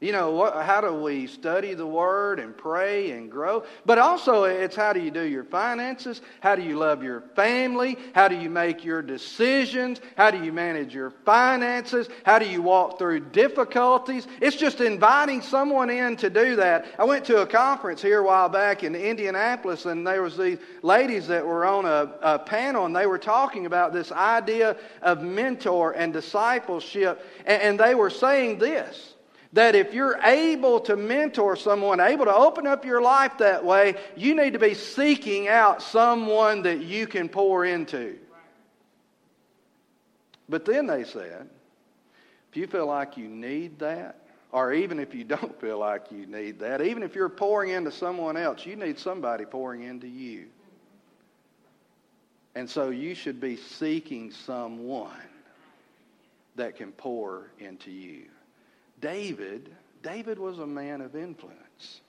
You 0.00 0.12
know, 0.12 0.30
what, 0.30 0.54
how 0.64 0.80
do 0.80 0.94
we 0.94 1.26
study 1.26 1.74
the 1.74 1.84
Word 1.86 2.38
and 2.38 2.56
pray 2.56 3.10
and 3.10 3.28
grow? 3.28 3.64
But 3.84 3.98
also, 3.98 4.44
it's 4.44 4.76
how 4.76 4.92
do 4.92 5.00
you 5.00 5.10
do 5.10 5.24
your 5.24 5.42
finances? 5.42 6.22
How 6.38 6.54
do 6.54 6.62
you 6.62 6.78
love 6.78 7.02
your 7.02 7.22
family? 7.34 7.98
How 8.14 8.28
do 8.28 8.36
you 8.36 8.48
make 8.48 8.84
your 8.84 9.02
decisions? 9.02 10.00
How 10.16 10.30
do 10.30 10.44
you 10.44 10.52
manage 10.52 10.94
your 10.94 11.10
finances? 11.10 12.08
How 12.22 12.38
do 12.38 12.48
you 12.48 12.62
walk 12.62 12.96
through 12.96 13.30
difficulties? 13.30 14.28
It's 14.40 14.54
just 14.54 14.80
inviting 14.80 15.42
someone 15.42 15.90
in 15.90 16.14
to 16.18 16.30
do 16.30 16.54
that. 16.54 16.86
I 16.96 17.04
went 17.04 17.24
to 17.24 17.42
a 17.42 17.46
conference 17.46 18.00
here 18.00 18.20
a 18.20 18.24
while 18.24 18.48
back 18.48 18.84
in 18.84 18.94
Indianapolis, 18.94 19.84
and 19.84 20.06
there 20.06 20.22
was 20.22 20.36
these 20.36 20.58
ladies 20.82 21.26
that 21.26 21.44
were 21.44 21.66
on 21.66 21.86
a, 21.86 22.14
a 22.22 22.38
panel, 22.38 22.86
and 22.86 22.94
they 22.94 23.06
were 23.06 23.18
talking 23.18 23.66
about 23.66 23.92
this 23.92 24.12
idea 24.12 24.76
of 25.02 25.22
mentor 25.22 25.90
and 25.90 26.12
discipleship, 26.12 27.20
and, 27.46 27.62
and 27.62 27.80
they 27.80 27.96
were 27.96 28.10
saying 28.10 28.58
this 28.58 29.14
that 29.52 29.74
if 29.74 29.94
you're 29.94 30.18
able 30.22 30.80
to 30.80 30.96
mentor 30.96 31.56
someone, 31.56 32.00
able 32.00 32.26
to 32.26 32.34
open 32.34 32.66
up 32.66 32.84
your 32.84 33.00
life 33.00 33.38
that 33.38 33.64
way, 33.64 33.96
you 34.16 34.34
need 34.34 34.52
to 34.52 34.58
be 34.58 34.74
seeking 34.74 35.48
out 35.48 35.82
someone 35.82 36.62
that 36.62 36.82
you 36.82 37.06
can 37.06 37.28
pour 37.28 37.64
into. 37.64 38.18
But 40.48 40.64
then 40.64 40.86
they 40.86 41.04
said, 41.04 41.48
if 42.50 42.56
you 42.56 42.66
feel 42.66 42.86
like 42.86 43.16
you 43.16 43.28
need 43.28 43.78
that, 43.80 44.16
or 44.52 44.72
even 44.72 44.98
if 44.98 45.14
you 45.14 45.24
don't 45.24 45.58
feel 45.60 45.78
like 45.78 46.10
you 46.10 46.26
need 46.26 46.58
that, 46.60 46.82
even 46.82 47.02
if 47.02 47.14
you're 47.14 47.28
pouring 47.28 47.70
into 47.70 47.90
someone 47.90 48.36
else, 48.36 48.66
you 48.66 48.76
need 48.76 48.98
somebody 48.98 49.44
pouring 49.44 49.82
into 49.82 50.08
you. 50.08 50.46
And 52.54 52.68
so 52.68 52.90
you 52.90 53.14
should 53.14 53.40
be 53.40 53.56
seeking 53.56 54.30
someone 54.30 55.10
that 56.56 56.76
can 56.76 56.92
pour 56.92 57.50
into 57.58 57.90
you. 57.90 58.24
David, 59.00 59.70
David 60.02 60.38
was 60.38 60.58
a 60.58 60.66
man 60.66 61.00
of 61.00 61.14
influence, 61.16 62.00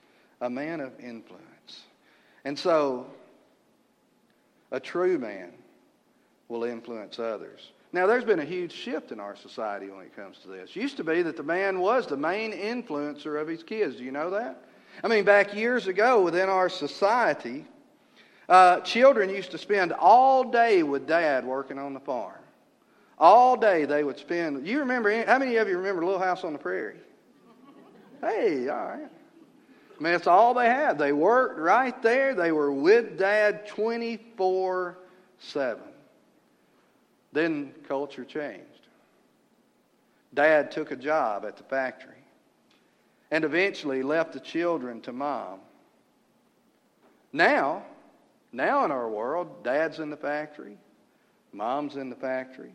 a 0.41 0.49
man 0.49 0.79
of 0.79 0.91
influence. 0.99 1.83
And 2.45 2.57
so, 2.57 3.07
a 4.71 4.79
true 4.79 5.17
man 5.17 5.51
will 6.47 6.63
influence 6.63 7.19
others. 7.19 7.71
Now, 7.91 8.05
there's 8.05 8.23
been 8.23 8.39
a 8.39 8.45
huge 8.45 8.71
shift 8.71 9.11
in 9.11 9.19
our 9.19 9.35
society 9.35 9.89
when 9.89 10.05
it 10.05 10.15
comes 10.15 10.37
to 10.39 10.47
this. 10.47 10.69
It 10.71 10.75
used 10.75 10.97
to 10.97 11.03
be 11.03 11.23
that 11.23 11.37
the 11.37 11.43
man 11.43 11.79
was 11.79 12.05
the 12.05 12.17
main 12.17 12.51
influencer 12.51 13.41
of 13.41 13.47
his 13.47 13.63
kids. 13.63 13.95
Do 13.95 14.03
you 14.03 14.11
know 14.11 14.29
that? 14.29 14.63
I 15.03 15.07
mean, 15.07 15.23
back 15.23 15.55
years 15.55 15.87
ago 15.87 16.21
within 16.21 16.49
our 16.49 16.69
society, 16.69 17.65
uh, 18.47 18.81
children 18.81 19.29
used 19.29 19.51
to 19.51 19.57
spend 19.57 19.91
all 19.91 20.43
day 20.43 20.83
with 20.83 21.07
dad 21.07 21.45
working 21.45 21.79
on 21.79 21.93
the 21.93 21.99
farm. 21.99 22.33
All 23.19 23.57
day 23.57 23.85
they 23.85 24.03
would 24.03 24.17
spend. 24.17 24.65
You 24.65 24.79
remember, 24.79 25.25
how 25.25 25.39
many 25.39 25.57
of 25.57 25.67
you 25.67 25.77
remember 25.77 26.05
Little 26.05 26.21
House 26.21 26.43
on 26.43 26.53
the 26.53 26.59
Prairie? 26.59 26.99
Hey, 28.21 28.69
all 28.69 28.77
right. 28.77 29.09
I 29.99 30.03
mean, 30.03 30.13
that's 30.13 30.27
all 30.27 30.53
they 30.53 30.67
had. 30.67 30.97
They 30.97 31.11
worked 31.11 31.59
right 31.59 32.01
there. 32.01 32.33
They 32.33 32.51
were 32.51 32.71
with 32.71 33.17
Dad 33.17 33.67
24 33.67 34.97
7. 35.39 35.83
Then 37.33 37.73
culture 37.87 38.23
changed. 38.23 38.63
Dad 40.33 40.71
took 40.71 40.91
a 40.91 40.95
job 40.95 41.45
at 41.45 41.57
the 41.57 41.63
factory 41.63 42.13
and 43.31 43.43
eventually 43.43 44.03
left 44.03 44.33
the 44.33 44.39
children 44.39 45.01
to 45.01 45.11
mom. 45.11 45.59
Now, 47.31 47.83
now 48.51 48.85
in 48.85 48.91
our 48.91 49.09
world, 49.09 49.63
dad's 49.63 49.99
in 49.99 50.09
the 50.09 50.17
factory, 50.17 50.77
mom's 51.51 51.95
in 51.95 52.09
the 52.09 52.15
factory, 52.15 52.73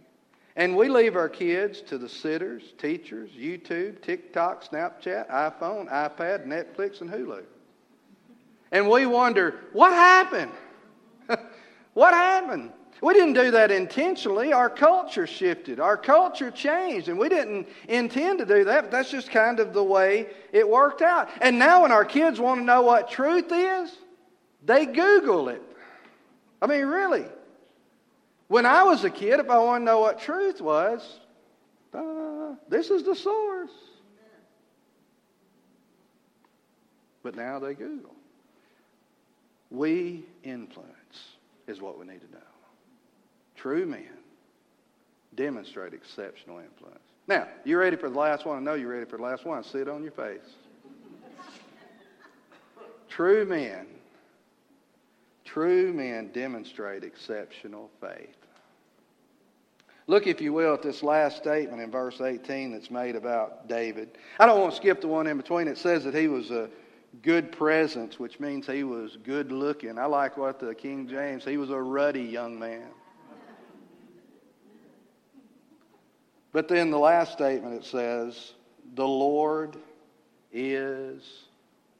and 0.57 0.77
we 0.77 0.89
leave 0.89 1.17
our 1.17 1.29
kids 1.29 1.81
to 1.83 1.99
the 1.99 2.09
sitters, 2.09 2.63
teachers, 2.79 3.31
YouTube, 3.31 4.01
TikTok, 4.03 4.69
Snapchat, 4.69 5.29
iPhone, 5.29 5.91
iPad, 5.91 6.47
Netflix, 6.47 7.01
and 7.01 7.11
Hulu. 7.11 7.43
And 8.71 8.89
we 8.89 9.07
wonder, 9.07 9.57
what 9.73 9.93
happened? 9.93 10.53
what 11.95 12.15
happened? 12.15 12.73
We 13.01 13.15
didn't 13.15 13.35
do 13.35 13.51
that 13.51 13.71
intentionally. 13.71 14.53
Our 14.53 14.71
culture 14.71 15.27
shifted. 15.27 15.81
Our 15.81 15.97
culture 15.97 16.51
changed, 16.51 17.09
and 17.09 17.19
we 17.19 17.29
didn't 17.29 17.69
intend 17.89 18.39
to 18.39 18.47
do 18.47 18.65
that, 18.65 18.85
but 18.85 18.91
that's 18.93 19.11
just 19.11 19.31
kind 19.31 19.59
of 19.59 19.75
the 19.75 19.83
way 19.83 20.29
it 20.53 20.69
worked 20.69 21.03
out. 21.03 21.29
And 21.41 21.59
now, 21.59 21.83
when 21.83 21.93
our 21.93 22.05
kids 22.05 22.39
want 22.39 22.61
to 22.61 22.65
know 22.65 22.83
what 22.83 23.11
truth 23.11 23.51
is, 23.51 23.93
they 24.65 24.87
Google 24.87 25.49
it. 25.49 25.63
I 26.63 26.67
mean, 26.67 26.87
really. 26.87 27.25
When 28.49 28.67
I 28.67 28.83
was 28.83 29.05
a 29.05 29.11
kid, 29.11 29.41
if 29.41 29.49
I 29.49 29.59
want 29.59 29.83
to 29.83 29.85
know 29.85 30.01
what 30.01 30.21
truth 30.21 30.61
was, 30.61 31.19
uh, 31.93 32.55
this 32.69 32.91
is 32.91 33.03
the 33.03 33.15
source. 33.15 33.71
But 37.23 37.37
now 37.37 37.59
they 37.59 37.75
Google. 37.75 38.15
We 39.71 40.25
influence 40.43 40.91
is 41.67 41.81
what 41.81 41.99
we 41.99 42.07
need 42.07 42.21
to 42.21 42.31
know. 42.31 42.39
True 43.57 43.87
men 43.87 44.07
demonstrate 45.35 45.95
exceptional 45.95 46.59
influence. 46.59 47.01
Now, 47.27 47.49
you 47.65 47.79
ready 47.79 47.97
for 47.97 48.11
the 48.11 48.19
last 48.19 48.45
one? 48.45 48.59
I 48.59 48.61
know 48.61 48.75
you're 48.75 48.91
ready 48.91 49.07
for 49.07 49.17
the 49.17 49.23
last 49.23 49.47
one. 49.47 49.65
See 49.65 49.79
it 49.79 49.89
on 49.89 50.03
your 50.03 50.13
face. 50.13 50.41
True 53.09 53.47
men 53.47 53.87
True 55.55 55.93
men 55.93 56.33
demonstrate 56.33 57.05
exceptional 57.05 57.89
faith. 58.01 58.37
Look, 60.09 60.27
if 60.27 60.41
you 60.41 60.53
will, 60.53 60.75
at 60.75 60.83
this 60.83 61.01
last 61.01 61.37
statement 61.37 61.81
in 61.81 61.93
verse 61.93 62.21
18 62.21 62.73
that's 62.73 62.91
made 62.91 63.15
about 63.15 63.69
David. 63.69 64.19
I 64.41 64.47
don't 64.47 64.61
want 64.61 64.73
to 64.73 64.77
skip 64.77 65.01
the 65.01 65.07
one 65.07 65.29
in 65.29 65.37
between. 65.37 65.69
It 65.69 65.79
says 65.79 66.03
that 66.03 66.13
he 66.13 66.27
was 66.27 66.51
a 66.51 66.69
good 67.23 67.53
presence, 67.53 68.19
which 68.19 68.41
means 68.41 68.67
he 68.67 68.83
was 68.83 69.17
good 69.23 69.53
looking. 69.53 69.97
I 69.97 70.07
like 70.07 70.37
what 70.37 70.59
the 70.59 70.75
King 70.75 71.07
James, 71.07 71.45
he 71.45 71.57
was 71.57 71.71
a 71.71 71.81
ruddy 71.81 72.25
young 72.25 72.59
man. 72.59 72.89
But 76.51 76.67
then 76.67 76.91
the 76.91 76.99
last 76.99 77.33
statement 77.33 77.77
it 77.77 77.85
says, 77.85 78.55
The 78.95 79.07
Lord 79.07 79.77
is 80.53 81.23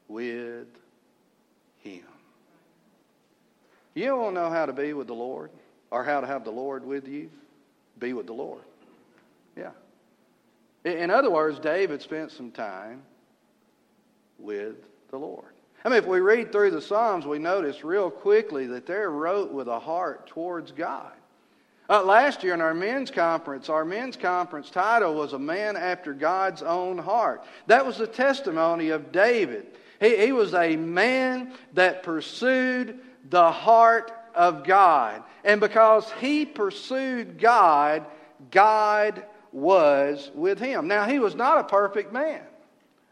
with 0.09 0.67
him. 1.79 2.03
You 3.95 4.17
want 4.17 4.35
to 4.35 4.43
know 4.43 4.51
how 4.51 4.67
to 4.67 4.73
be 4.73 4.93
with 4.93 5.07
the 5.07 5.15
Lord 5.15 5.51
or 5.91 6.05
how 6.05 6.21
to 6.21 6.27
have 6.27 6.45
the 6.45 6.51
Lord 6.51 6.85
with 6.85 7.07
you? 7.07 7.31
Be 7.99 8.13
with 8.13 8.27
the 8.27 8.33
Lord. 8.33 8.63
Yeah. 9.57 9.71
In 10.85 11.11
other 11.11 11.31
words, 11.31 11.59
David 11.59 12.03
spent 12.03 12.33
some 12.33 12.51
time 12.51 13.03
with 14.39 14.77
the 15.11 15.19
Lord. 15.19 15.53
I 15.85 15.91
mean, 15.91 15.99
if 15.99 16.07
we 16.07 16.21
read 16.21 16.51
through 16.51 16.71
the 16.71 16.81
Psalms, 16.81 17.27
we 17.27 17.39
notice 17.39 17.85
real 17.85 18.11
quickly 18.11 18.67
that 18.69 18.87
they're 18.87 19.11
wrote 19.11 19.53
with 19.53 19.69
a 19.69 19.79
heart 19.79 20.27
towards 20.27 20.73
God. 20.73 21.13
Uh, 21.89 22.03
last 22.03 22.43
year 22.43 22.55
in 22.55 22.63
our 22.63 22.73
men's 22.73 23.11
conference, 23.11 23.69
our 23.69 23.85
men's 23.85 24.17
conference 24.17 24.71
title 24.71 25.15
was 25.15 25.35
A 25.35 25.39
Man 25.39 25.77
After 25.77 26.15
God's 26.15 26.63
Own 26.63 26.97
Heart. 26.97 27.45
That 27.67 27.85
was 27.85 27.99
the 27.99 28.07
testimony 28.07 28.89
of 28.89 29.13
David. 29.13 29.67
He, 30.01 30.17
he 30.17 30.33
was 30.33 30.55
a 30.55 30.77
man 30.77 31.53
that 31.75 32.03
pursued 32.03 32.99
the 33.29 33.51
heart 33.51 34.13
of 34.35 34.65
God. 34.65 35.23
And 35.45 35.61
because 35.61 36.11
he 36.21 36.45
pursued 36.45 37.39
God, 37.39 38.05
God 38.51 39.25
was 39.53 40.31
with 40.35 40.59
him. 40.59 40.89
Now, 40.89 41.05
he 41.05 41.19
was 41.19 41.35
not 41.35 41.59
a 41.59 41.65
perfect 41.65 42.13
man. 42.13 42.43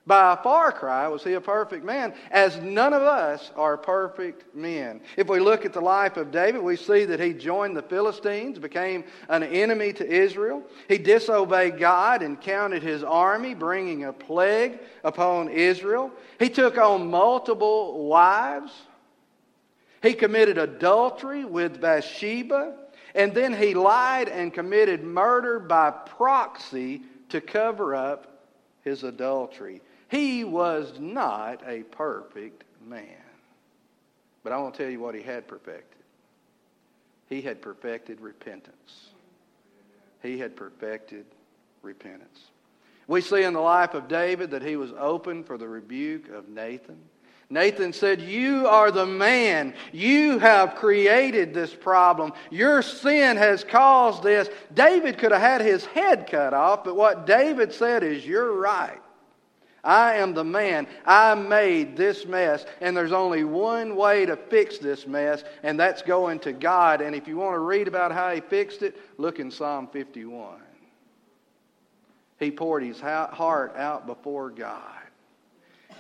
By 0.04 0.32
a 0.32 0.36
far 0.36 0.72
cry 0.72 1.06
was 1.06 1.22
he 1.22 1.34
a 1.34 1.40
perfect 1.40 1.84
man, 1.84 2.12
as 2.32 2.58
none 2.58 2.92
of 2.92 3.02
us 3.02 3.52
are 3.54 3.76
perfect 3.76 4.52
men. 4.52 5.00
If 5.16 5.28
we 5.28 5.38
look 5.38 5.64
at 5.64 5.72
the 5.72 5.80
life 5.80 6.16
of 6.16 6.32
David, 6.32 6.60
we 6.60 6.74
see 6.74 7.04
that 7.04 7.20
he 7.20 7.32
joined 7.32 7.76
the 7.76 7.82
Philistines, 7.82 8.58
became 8.58 9.04
an 9.28 9.44
enemy 9.44 9.92
to 9.92 10.04
Israel. 10.04 10.64
He 10.88 10.98
disobeyed 10.98 11.78
God 11.78 12.22
and 12.22 12.40
counted 12.40 12.82
his 12.82 13.04
army, 13.04 13.54
bringing 13.54 14.04
a 14.04 14.12
plague 14.12 14.80
upon 15.04 15.48
Israel. 15.48 16.10
He 16.40 16.48
took 16.48 16.78
on 16.78 17.08
multiple 17.08 18.08
wives. 18.08 18.72
He 20.02 20.14
committed 20.14 20.58
adultery 20.58 21.44
with 21.44 21.80
Bathsheba. 21.80 22.74
And 23.14 23.34
then 23.34 23.52
he 23.52 23.74
lied 23.74 24.28
and 24.28 24.52
committed 24.52 25.04
murder 25.04 25.58
by 25.58 25.90
proxy 25.90 27.02
to 27.28 27.40
cover 27.40 27.94
up 27.94 28.46
his 28.82 29.04
adultery. 29.04 29.80
He 30.08 30.44
was 30.44 30.98
not 30.98 31.62
a 31.66 31.82
perfect 31.84 32.64
man. 32.86 33.06
But 34.42 34.52
I 34.52 34.58
want 34.58 34.74
to 34.74 34.82
tell 34.82 34.90
you 34.90 35.00
what 35.00 35.14
he 35.14 35.22
had 35.22 35.46
perfected. 35.46 35.98
He 37.28 37.40
had 37.42 37.62
perfected 37.62 38.20
repentance. 38.20 39.10
He 40.22 40.38
had 40.38 40.56
perfected 40.56 41.26
repentance. 41.82 42.40
We 43.06 43.20
see 43.20 43.42
in 43.42 43.52
the 43.52 43.60
life 43.60 43.94
of 43.94 44.08
David 44.08 44.50
that 44.50 44.62
he 44.62 44.76
was 44.76 44.92
open 44.98 45.44
for 45.44 45.58
the 45.58 45.68
rebuke 45.68 46.28
of 46.28 46.48
Nathan. 46.48 46.98
Nathan 47.52 47.92
said, 47.92 48.22
You 48.22 48.66
are 48.66 48.90
the 48.90 49.04
man. 49.04 49.74
You 49.92 50.38
have 50.38 50.74
created 50.74 51.52
this 51.52 51.74
problem. 51.74 52.32
Your 52.50 52.80
sin 52.80 53.36
has 53.36 53.62
caused 53.62 54.22
this. 54.22 54.48
David 54.72 55.18
could 55.18 55.32
have 55.32 55.42
had 55.42 55.60
his 55.60 55.84
head 55.84 56.26
cut 56.30 56.54
off, 56.54 56.82
but 56.82 56.96
what 56.96 57.26
David 57.26 57.74
said 57.74 58.02
is, 58.02 58.26
You're 58.26 58.54
right. 58.54 58.98
I 59.84 60.14
am 60.14 60.32
the 60.32 60.44
man. 60.44 60.86
I 61.04 61.34
made 61.34 61.94
this 61.94 62.24
mess, 62.24 62.64
and 62.80 62.96
there's 62.96 63.12
only 63.12 63.44
one 63.44 63.96
way 63.96 64.24
to 64.24 64.36
fix 64.36 64.78
this 64.78 65.06
mess, 65.06 65.44
and 65.62 65.78
that's 65.78 66.00
going 66.00 66.38
to 66.40 66.52
God. 66.52 67.02
And 67.02 67.14
if 67.14 67.28
you 67.28 67.36
want 67.36 67.54
to 67.56 67.58
read 67.58 67.86
about 67.86 68.12
how 68.12 68.32
he 68.32 68.40
fixed 68.40 68.80
it, 68.82 68.96
look 69.18 69.40
in 69.40 69.50
Psalm 69.50 69.88
51. 69.88 70.58
He 72.38 72.50
poured 72.50 72.82
his 72.82 72.98
heart 72.98 73.76
out 73.76 74.06
before 74.06 74.48
God 74.48 74.80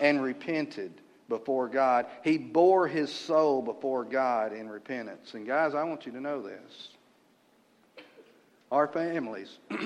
and 0.00 0.22
repented 0.22 1.01
before 1.32 1.68
God. 1.68 2.06
He 2.22 2.36
bore 2.36 2.86
his 2.86 3.10
soul 3.12 3.62
before 3.62 4.04
God 4.04 4.52
in 4.52 4.68
repentance. 4.68 5.34
And 5.34 5.46
guys, 5.46 5.74
I 5.74 5.82
want 5.84 6.04
you 6.04 6.12
to 6.12 6.20
know 6.20 6.42
this. 6.42 6.88
Our 8.70 8.86
families 8.86 9.58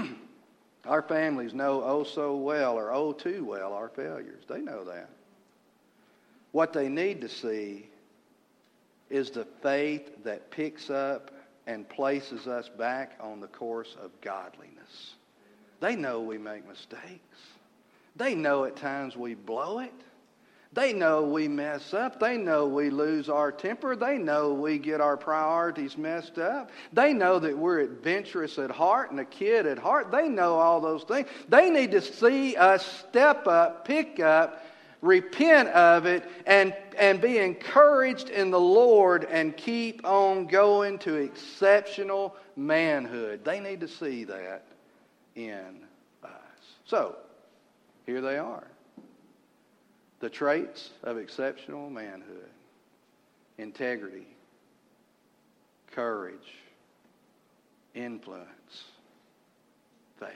Our 0.87 1.03
families 1.03 1.53
know 1.53 1.83
oh 1.83 2.05
so 2.05 2.37
well 2.37 2.79
or 2.79 2.93
oh 2.93 3.13
too 3.13 3.45
well 3.45 3.73
our 3.73 3.89
failures. 3.89 4.45
They 4.49 4.61
know 4.61 4.85
that. 4.85 5.09
What 6.53 6.73
they 6.73 6.89
need 6.89 7.21
to 7.23 7.29
see 7.29 7.89
is 9.11 9.31
the 9.31 9.47
faith 9.63 10.25
that 10.25 10.51
picks 10.51 10.91
up 10.91 11.33
and 11.67 11.89
places 11.89 12.47
us 12.47 12.69
back 12.69 13.19
on 13.21 13.41
the 13.41 13.49
course 13.49 13.97
of 14.01 14.13
godliness. 14.21 15.15
They 15.81 15.97
know 15.97 16.21
we 16.21 16.39
make 16.39 16.67
mistakes. 16.67 17.39
They 18.15 18.35
know 18.35 18.65
at 18.65 18.77
times 18.77 19.17
we 19.17 19.35
blow 19.35 19.81
it. 19.81 19.93
They 20.77 20.93
know 20.93 21.23
we 21.23 21.49
mess 21.49 21.95
up. 21.95 22.21
They 22.21 22.37
know 22.37 22.67
we 22.67 22.91
lose 22.91 23.31
our 23.31 23.51
temper. 23.51 23.97
They 23.97 24.19
know 24.19 24.53
we 24.53 24.77
get 24.77 25.01
our 25.01 25.17
priorities 25.17 25.97
messed 25.97 26.37
up. 26.37 26.71
They 26.93 27.15
know 27.15 27.39
that 27.39 27.57
we're 27.57 27.79
adventurous 27.79 28.59
at 28.59 28.71
heart 28.71 29.11
and 29.11 29.19
a 29.19 29.25
kid 29.25 29.67
at 29.67 29.79
heart. 29.79 30.13
They 30.13 30.29
know 30.29 30.57
all 30.57 30.83
those 30.83 31.03
things. 31.05 31.29
They 31.49 31.71
need 31.71 31.93
to 31.93 32.03
see 32.03 32.57
us 32.57 32.85
step 33.09 33.47
up, 33.47 33.87
pick 33.87 34.21
up, 34.21 34.67
repent 35.01 35.71
of 35.71 36.05
it, 36.05 36.29
and, 36.45 36.75
and 36.99 37.23
be 37.23 37.39
encouraged 37.39 38.29
in 38.29 38.51
the 38.51 38.61
Lord 38.61 39.25
and 39.25 39.57
keep 39.57 40.07
on 40.07 40.47
going 40.47 40.99
to 40.99 41.15
exceptional 41.15 42.37
manhood. 42.55 43.47
They 43.47 43.61
need 43.61 43.81
to 43.81 43.89
see 43.89 44.25
that 44.25 44.67
in 45.35 45.81
us. 46.23 46.31
So, 46.85 47.17
here 48.05 48.21
they 48.21 48.37
are 48.37 48.67
the 50.21 50.31
traits 50.31 50.91
of 51.03 51.19
exceptional 51.19 51.91
manhood 51.91 52.51
integrity, 53.59 54.27
courage, 55.93 56.55
influence, 57.95 58.85
faith. 60.21 60.31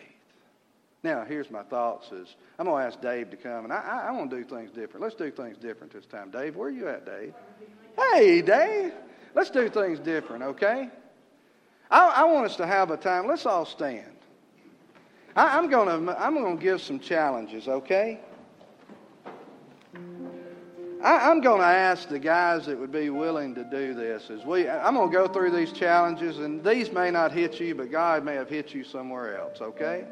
Now, 1.02 1.24
here's 1.26 1.50
my 1.50 1.62
thoughts 1.62 2.12
is 2.12 2.34
I'm 2.58 2.66
going 2.66 2.80
to 2.80 2.86
ask 2.86 3.00
Dave 3.00 3.30
to 3.30 3.36
come, 3.36 3.64
and 3.64 3.72
I, 3.72 3.80
I, 3.80 4.08
I 4.08 4.10
want 4.12 4.30
to 4.30 4.36
do 4.36 4.44
things 4.44 4.70
different. 4.70 5.02
Let's 5.02 5.14
do 5.14 5.30
things 5.30 5.56
different 5.56 5.92
this 5.92 6.06
time. 6.06 6.30
Dave, 6.30 6.56
where 6.56 6.68
are 6.68 6.72
you 6.72 6.88
at, 6.88 7.06
Dave? 7.06 7.34
Hey, 7.96 8.42
Dave. 8.42 8.92
Let's 9.34 9.50
do 9.50 9.68
things 9.68 9.98
different, 9.98 10.42
okay? 10.42 10.90
I, 11.90 12.14
I 12.16 12.24
want 12.24 12.46
us 12.46 12.56
to 12.56 12.66
have 12.66 12.90
a 12.90 12.96
time. 12.96 13.26
Let's 13.26 13.46
all 13.46 13.64
stand. 13.64 14.06
I, 15.36 15.56
I'm 15.58 15.70
going 15.70 16.06
to 16.06 16.20
I'm 16.20 16.34
going 16.34 16.56
to 16.56 16.62
give 16.62 16.80
some 16.80 16.98
challenges, 16.98 17.68
okay? 17.68 18.20
I, 21.02 21.30
am 21.30 21.40
going 21.40 21.60
to 21.60 21.66
ask 21.66 22.08
the 22.08 22.18
guys 22.18 22.66
that 22.66 22.78
would 22.78 22.92
be 22.92 23.08
willing 23.08 23.54
to 23.54 23.64
do 23.64 23.94
this. 23.94 24.28
As 24.30 24.44
we, 24.44 24.68
I'm 24.68 24.94
going 24.94 25.10
to 25.10 25.16
go 25.16 25.28
through 25.28 25.52
these 25.52 25.72
challenges, 25.72 26.38
and 26.38 26.62
these 26.62 26.92
may 26.92 27.10
not 27.10 27.32
hit 27.32 27.58
you, 27.58 27.74
but 27.74 27.90
God 27.90 28.24
may 28.24 28.34
have 28.34 28.50
hit 28.50 28.74
you 28.74 28.84
somewhere 28.84 29.38
else. 29.38 29.60
Okay. 29.60 30.04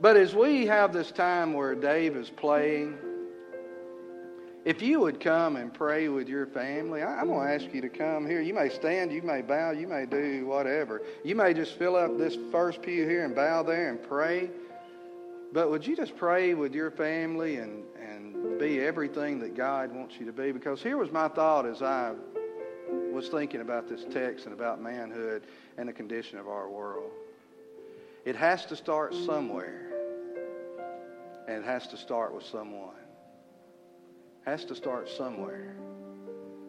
But 0.00 0.16
as 0.16 0.34
we 0.34 0.66
have 0.66 0.92
this 0.92 1.10
time 1.10 1.54
where 1.54 1.74
Dave 1.74 2.16
is 2.16 2.28
playing, 2.28 2.98
if 4.66 4.82
you 4.82 5.00
would 5.00 5.20
come 5.20 5.56
and 5.56 5.72
pray 5.72 6.08
with 6.08 6.28
your 6.28 6.46
family, 6.46 7.02
I'm 7.02 7.28
going 7.28 7.46
to 7.46 7.54
ask 7.54 7.74
you 7.74 7.80
to 7.80 7.88
come 7.88 8.26
here. 8.26 8.42
You 8.42 8.52
may 8.52 8.68
stand, 8.68 9.12
you 9.12 9.22
may 9.22 9.40
bow, 9.40 9.70
you 9.70 9.86
may 9.86 10.04
do 10.04 10.44
whatever. 10.46 11.00
You 11.22 11.34
may 11.34 11.54
just 11.54 11.78
fill 11.78 11.96
up 11.96 12.18
this 12.18 12.36
first 12.50 12.82
pew 12.82 13.08
here 13.08 13.24
and 13.24 13.34
bow 13.34 13.62
there 13.62 13.88
and 13.88 14.02
pray. 14.02 14.50
But 15.54 15.70
would 15.70 15.86
you 15.86 15.94
just 15.94 16.16
pray 16.16 16.54
with 16.54 16.74
your 16.74 16.90
family 16.90 17.56
and 17.56 17.84
be 18.58 18.80
everything 18.80 19.38
that 19.40 19.54
God 19.54 19.94
wants 19.94 20.16
you 20.18 20.26
to 20.26 20.32
be? 20.32 20.52
Because 20.52 20.82
here 20.82 20.96
was 20.96 21.10
my 21.10 21.28
thought 21.28 21.66
as 21.66 21.82
I 21.82 22.14
was 23.12 23.28
thinking 23.28 23.60
about 23.60 23.88
this 23.88 24.04
text 24.12 24.46
and 24.46 24.54
about 24.54 24.80
manhood 24.80 25.44
and 25.78 25.88
the 25.88 25.92
condition 25.92 26.38
of 26.38 26.48
our 26.48 26.68
world. 26.68 27.10
It 28.24 28.36
has 28.36 28.64
to 28.66 28.76
start 28.76 29.14
somewhere, 29.14 29.92
and 31.46 31.58
it 31.58 31.64
has 31.64 31.86
to 31.88 31.96
start 31.96 32.34
with 32.34 32.44
someone. 32.44 32.94
Has 34.44 34.64
to 34.66 34.74
start 34.74 35.08
somewhere. 35.08 35.76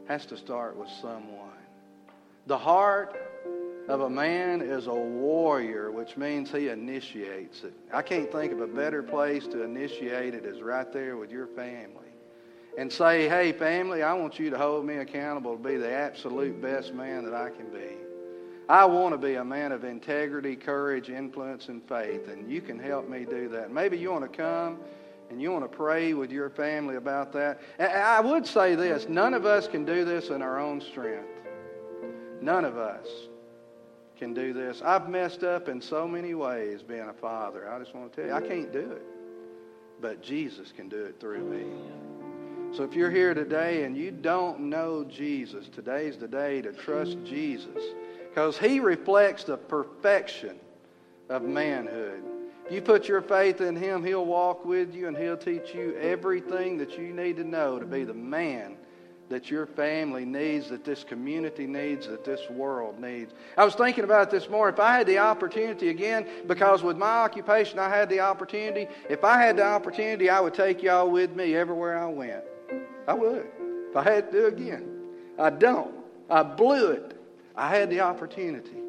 Has 0.07 0.25
to 0.27 0.37
start 0.37 0.77
with 0.77 0.89
someone. 1.01 1.51
The 2.47 2.57
heart 2.57 3.24
of 3.87 4.01
a 4.01 4.09
man 4.09 4.61
is 4.61 4.87
a 4.87 4.93
warrior, 4.93 5.91
which 5.91 6.17
means 6.17 6.51
he 6.51 6.69
initiates 6.69 7.63
it. 7.63 7.73
I 7.93 8.01
can't 8.01 8.31
think 8.31 8.51
of 8.51 8.59
a 8.59 8.67
better 8.67 9.03
place 9.03 9.45
to 9.47 9.63
initiate 9.63 10.33
it 10.33 10.45
as 10.45 10.61
right 10.61 10.91
there 10.91 11.17
with 11.17 11.31
your 11.31 11.47
family. 11.47 12.01
And 12.77 12.91
say, 12.91 13.29
hey, 13.29 13.53
family, 13.53 14.03
I 14.03 14.13
want 14.13 14.37
you 14.37 14.49
to 14.49 14.57
hold 14.57 14.85
me 14.85 14.97
accountable 14.97 15.55
to 15.55 15.63
be 15.63 15.77
the 15.77 15.91
absolute 15.91 16.61
best 16.61 16.93
man 16.93 17.23
that 17.23 17.33
I 17.33 17.49
can 17.49 17.69
be. 17.69 17.95
I 18.67 18.83
want 18.85 19.13
to 19.13 19.17
be 19.17 19.35
a 19.35 19.45
man 19.45 19.71
of 19.71 19.83
integrity, 19.83 20.55
courage, 20.55 21.09
influence, 21.09 21.69
and 21.69 21.87
faith, 21.87 22.27
and 22.27 22.51
you 22.51 22.61
can 22.61 22.79
help 22.79 23.07
me 23.07 23.23
do 23.23 23.47
that. 23.49 23.71
Maybe 23.71 23.97
you 23.97 24.11
want 24.11 24.29
to 24.29 24.37
come 24.37 24.79
and 25.29 25.41
you 25.41 25.51
want 25.51 25.63
to 25.63 25.77
pray 25.77 26.13
with 26.13 26.31
your 26.31 26.49
family 26.49 26.95
about 26.95 27.31
that. 27.33 27.61
And 27.77 27.91
I 27.91 28.19
would 28.19 28.45
say 28.45 28.75
this 28.75 29.07
none 29.07 29.35
of 29.35 29.45
us 29.45 29.67
can 29.67 29.85
do 29.85 30.03
this 30.03 30.29
in 30.29 30.41
our 30.41 30.59
own 30.59 30.81
strength. 30.81 31.29
None 32.41 32.65
of 32.65 32.77
us 32.77 33.07
can 34.17 34.33
do 34.33 34.53
this. 34.53 34.81
I've 34.83 35.09
messed 35.09 35.43
up 35.43 35.69
in 35.69 35.81
so 35.81 36.07
many 36.07 36.33
ways 36.33 36.81
being 36.81 37.09
a 37.09 37.13
father. 37.13 37.69
I 37.71 37.79
just 37.79 37.93
want 37.93 38.11
to 38.11 38.21
tell 38.21 38.29
you, 38.29 38.35
I 38.35 38.47
can't 38.47 38.71
do 38.71 38.91
it. 38.91 39.05
But 40.01 40.21
Jesus 40.21 40.71
can 40.71 40.89
do 40.89 41.03
it 41.03 41.19
through 41.19 41.43
me. 41.43 41.65
So 42.75 42.83
if 42.83 42.93
you're 42.93 43.11
here 43.11 43.33
today 43.33 43.83
and 43.83 43.95
you 43.95 44.11
don't 44.11 44.59
know 44.61 45.05
Jesus, 45.05 45.69
today's 45.69 46.17
the 46.17 46.27
day 46.27 46.61
to 46.61 46.73
trust 46.73 47.17
Jesus 47.23 47.81
because 48.29 48.57
he 48.57 48.81
reflects 48.81 49.45
the 49.45 49.55
perfection 49.55 50.59
of 51.29 51.43
manhood. 51.43 52.21
If 52.65 52.73
you 52.73 52.81
put 52.81 53.07
your 53.07 53.21
faith 53.21 53.61
in 53.61 53.75
him, 53.75 54.03
he'll 54.03 54.25
walk 54.25 54.65
with 54.65 54.93
you 54.93 55.07
and 55.07 55.15
he'll 55.15 55.37
teach 55.37 55.73
you 55.73 55.95
everything 56.01 56.77
that 56.79 56.97
you 56.97 57.13
need 57.13 57.37
to 57.37 57.43
know 57.43 57.79
to 57.79 57.85
be 57.85 58.03
the 58.03 58.13
man 58.13 58.77
that 59.29 59.49
your 59.49 59.65
family 59.65 60.25
needs, 60.25 60.69
that 60.69 60.83
this 60.83 61.03
community 61.03 61.65
needs, 61.65 62.07
that 62.07 62.23
this 62.23 62.41
world 62.49 62.99
needs. 62.99 63.33
I 63.57 63.65
was 63.65 63.73
thinking 63.75 64.03
about 64.03 64.29
this 64.29 64.49
more. 64.49 64.69
If 64.69 64.79
I 64.79 64.97
had 64.97 65.07
the 65.07 65.17
opportunity 65.17 65.89
again, 65.89 66.27
because 66.47 66.83
with 66.83 66.97
my 66.97 67.23
occupation 67.23 67.79
I 67.79 67.89
had 67.89 68.09
the 68.09 68.19
opportunity, 68.19 68.87
if 69.09 69.23
I 69.23 69.41
had 69.41 69.57
the 69.57 69.65
opportunity, 69.65 70.29
I 70.29 70.39
would 70.39 70.53
take 70.53 70.83
y'all 70.83 71.09
with 71.09 71.35
me 71.35 71.55
everywhere 71.55 71.97
I 71.97 72.07
went. 72.07 72.43
I 73.07 73.13
would. 73.13 73.47
If 73.89 73.95
I 73.95 74.03
had 74.03 74.31
to 74.31 74.37
do 74.37 74.45
it 74.47 74.53
again. 74.53 74.89
I 75.39 75.49
don't. 75.49 75.93
I 76.29 76.43
blew 76.43 76.91
it. 76.91 77.19
I 77.55 77.69
had 77.69 77.89
the 77.89 78.01
opportunity. 78.01 78.81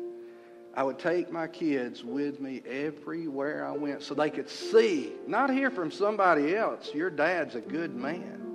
I 0.74 0.82
would 0.82 0.98
take 0.98 1.32
my 1.32 1.46
kids 1.46 2.04
with 2.04 2.38
me 2.38 2.62
everywhere 2.68 3.66
I 3.66 3.72
went 3.72 4.02
so 4.02 4.12
they 4.12 4.28
could 4.28 4.50
see, 4.50 5.12
not 5.26 5.48
hear 5.48 5.70
from 5.70 5.90
somebody 5.90 6.54
else, 6.54 6.92
your 6.92 7.08
dad's 7.08 7.54
a 7.54 7.62
good 7.62 7.96
man. 7.96 8.45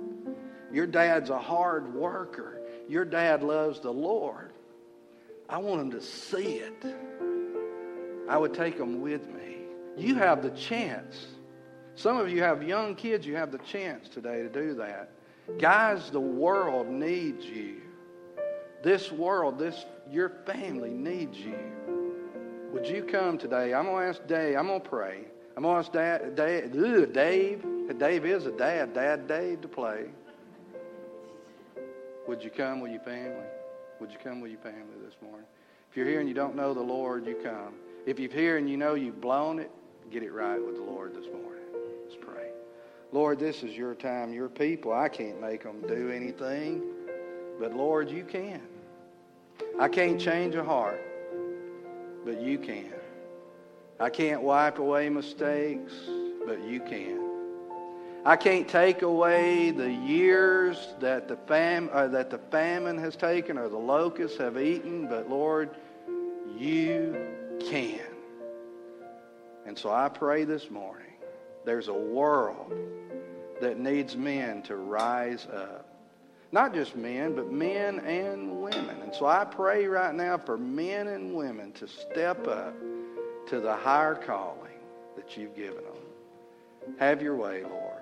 Your 0.72 0.86
dad's 0.86 1.30
a 1.30 1.38
hard 1.38 1.94
worker. 1.94 2.60
Your 2.88 3.04
dad 3.04 3.42
loves 3.42 3.80
the 3.80 3.92
Lord. 3.92 4.52
I 5.48 5.58
want 5.58 5.78
them 5.78 5.90
to 6.00 6.00
see 6.04 6.56
it. 6.56 6.84
I 8.28 8.38
would 8.38 8.54
take 8.54 8.78
them 8.78 9.00
with 9.02 9.28
me. 9.28 9.58
You 9.96 10.14
have 10.14 10.42
the 10.42 10.50
chance. 10.50 11.26
Some 11.94 12.16
of 12.16 12.30
you 12.30 12.42
have 12.42 12.62
young 12.62 12.94
kids, 12.94 13.26
you 13.26 13.36
have 13.36 13.52
the 13.52 13.58
chance 13.58 14.08
today 14.08 14.42
to 14.42 14.48
do 14.48 14.74
that. 14.76 15.10
Guys, 15.58 16.10
the 16.10 16.20
world 16.20 16.88
needs 16.88 17.44
you. 17.44 17.82
This 18.82 19.12
world, 19.12 19.58
this 19.58 19.84
your 20.10 20.30
family 20.46 20.90
needs 20.90 21.36
you. 21.38 21.58
Would 22.72 22.86
you 22.86 23.02
come 23.04 23.36
today? 23.36 23.74
I'm 23.74 23.84
gonna 23.84 24.06
ask 24.06 24.26
Dave. 24.26 24.56
I'm 24.56 24.66
gonna 24.66 24.80
pray. 24.80 25.24
I'm 25.56 25.64
gonna 25.64 25.78
ask 25.78 25.92
Dad, 25.92 26.34
Dave. 26.34 26.72
Dave. 27.12 27.64
Dave 27.98 28.24
is 28.24 28.46
a 28.46 28.52
dad. 28.52 28.94
Dad 28.94 29.28
Dave 29.28 29.60
to 29.60 29.68
play. 29.68 30.06
Would 32.32 32.42
you 32.42 32.48
come 32.48 32.80
with 32.80 32.90
your 32.90 33.02
family? 33.02 33.44
Would 34.00 34.10
you 34.10 34.16
come 34.24 34.40
with 34.40 34.50
your 34.50 34.60
family 34.60 34.96
this 35.04 35.12
morning? 35.20 35.44
If 35.90 35.98
you're 35.98 36.06
here 36.06 36.18
and 36.18 36.26
you 36.26 36.34
don't 36.34 36.56
know 36.56 36.72
the 36.72 36.80
Lord, 36.80 37.26
you 37.26 37.34
come. 37.34 37.74
If 38.06 38.18
you're 38.18 38.32
here 38.32 38.56
and 38.56 38.70
you 38.70 38.78
know 38.78 38.94
you've 38.94 39.20
blown 39.20 39.58
it, 39.58 39.70
get 40.10 40.22
it 40.22 40.32
right 40.32 40.56
with 40.56 40.76
the 40.76 40.82
Lord 40.82 41.14
this 41.14 41.26
morning. 41.26 41.62
Let's 42.04 42.16
pray. 42.18 42.48
Lord, 43.12 43.38
this 43.38 43.62
is 43.62 43.76
your 43.76 43.94
time, 43.94 44.32
your 44.32 44.48
people. 44.48 44.94
I 44.94 45.10
can't 45.10 45.42
make 45.42 45.62
them 45.62 45.82
do 45.86 46.10
anything, 46.10 46.82
but 47.60 47.74
Lord, 47.76 48.08
you 48.08 48.24
can. 48.24 48.62
I 49.78 49.88
can't 49.88 50.18
change 50.18 50.54
a 50.54 50.64
heart, 50.64 51.02
but 52.24 52.40
you 52.40 52.56
can. 52.56 52.94
I 54.00 54.08
can't 54.08 54.40
wipe 54.40 54.78
away 54.78 55.10
mistakes, 55.10 55.92
but 56.46 56.62
you 56.62 56.80
can. 56.80 57.21
I 58.24 58.36
can't 58.36 58.68
take 58.68 59.02
away 59.02 59.72
the 59.72 59.90
years 59.90 60.94
that 61.00 61.26
the, 61.26 61.36
fam- 61.36 61.90
uh, 61.92 62.06
that 62.08 62.30
the 62.30 62.38
famine 62.38 62.96
has 62.98 63.16
taken 63.16 63.58
or 63.58 63.68
the 63.68 63.76
locusts 63.76 64.38
have 64.38 64.56
eaten, 64.56 65.08
but 65.08 65.28
Lord, 65.28 65.70
you 66.56 67.16
can. 67.68 67.98
And 69.66 69.76
so 69.76 69.90
I 69.90 70.08
pray 70.08 70.44
this 70.44 70.70
morning 70.70 71.14
there's 71.64 71.88
a 71.88 71.94
world 71.94 72.72
that 73.60 73.80
needs 73.80 74.16
men 74.16 74.62
to 74.62 74.76
rise 74.76 75.48
up. 75.52 75.88
Not 76.52 76.74
just 76.74 76.94
men, 76.94 77.34
but 77.34 77.50
men 77.50 77.98
and 78.00 78.60
women. 78.60 79.00
And 79.02 79.12
so 79.12 79.26
I 79.26 79.44
pray 79.44 79.86
right 79.86 80.14
now 80.14 80.38
for 80.38 80.56
men 80.56 81.08
and 81.08 81.34
women 81.34 81.72
to 81.72 81.88
step 81.88 82.46
up 82.46 82.74
to 83.48 83.58
the 83.58 83.74
higher 83.74 84.14
calling 84.14 84.78
that 85.16 85.36
you've 85.36 85.56
given 85.56 85.82
them. 85.82 86.94
Have 86.98 87.22
your 87.22 87.36
way, 87.36 87.62
Lord. 87.62 88.01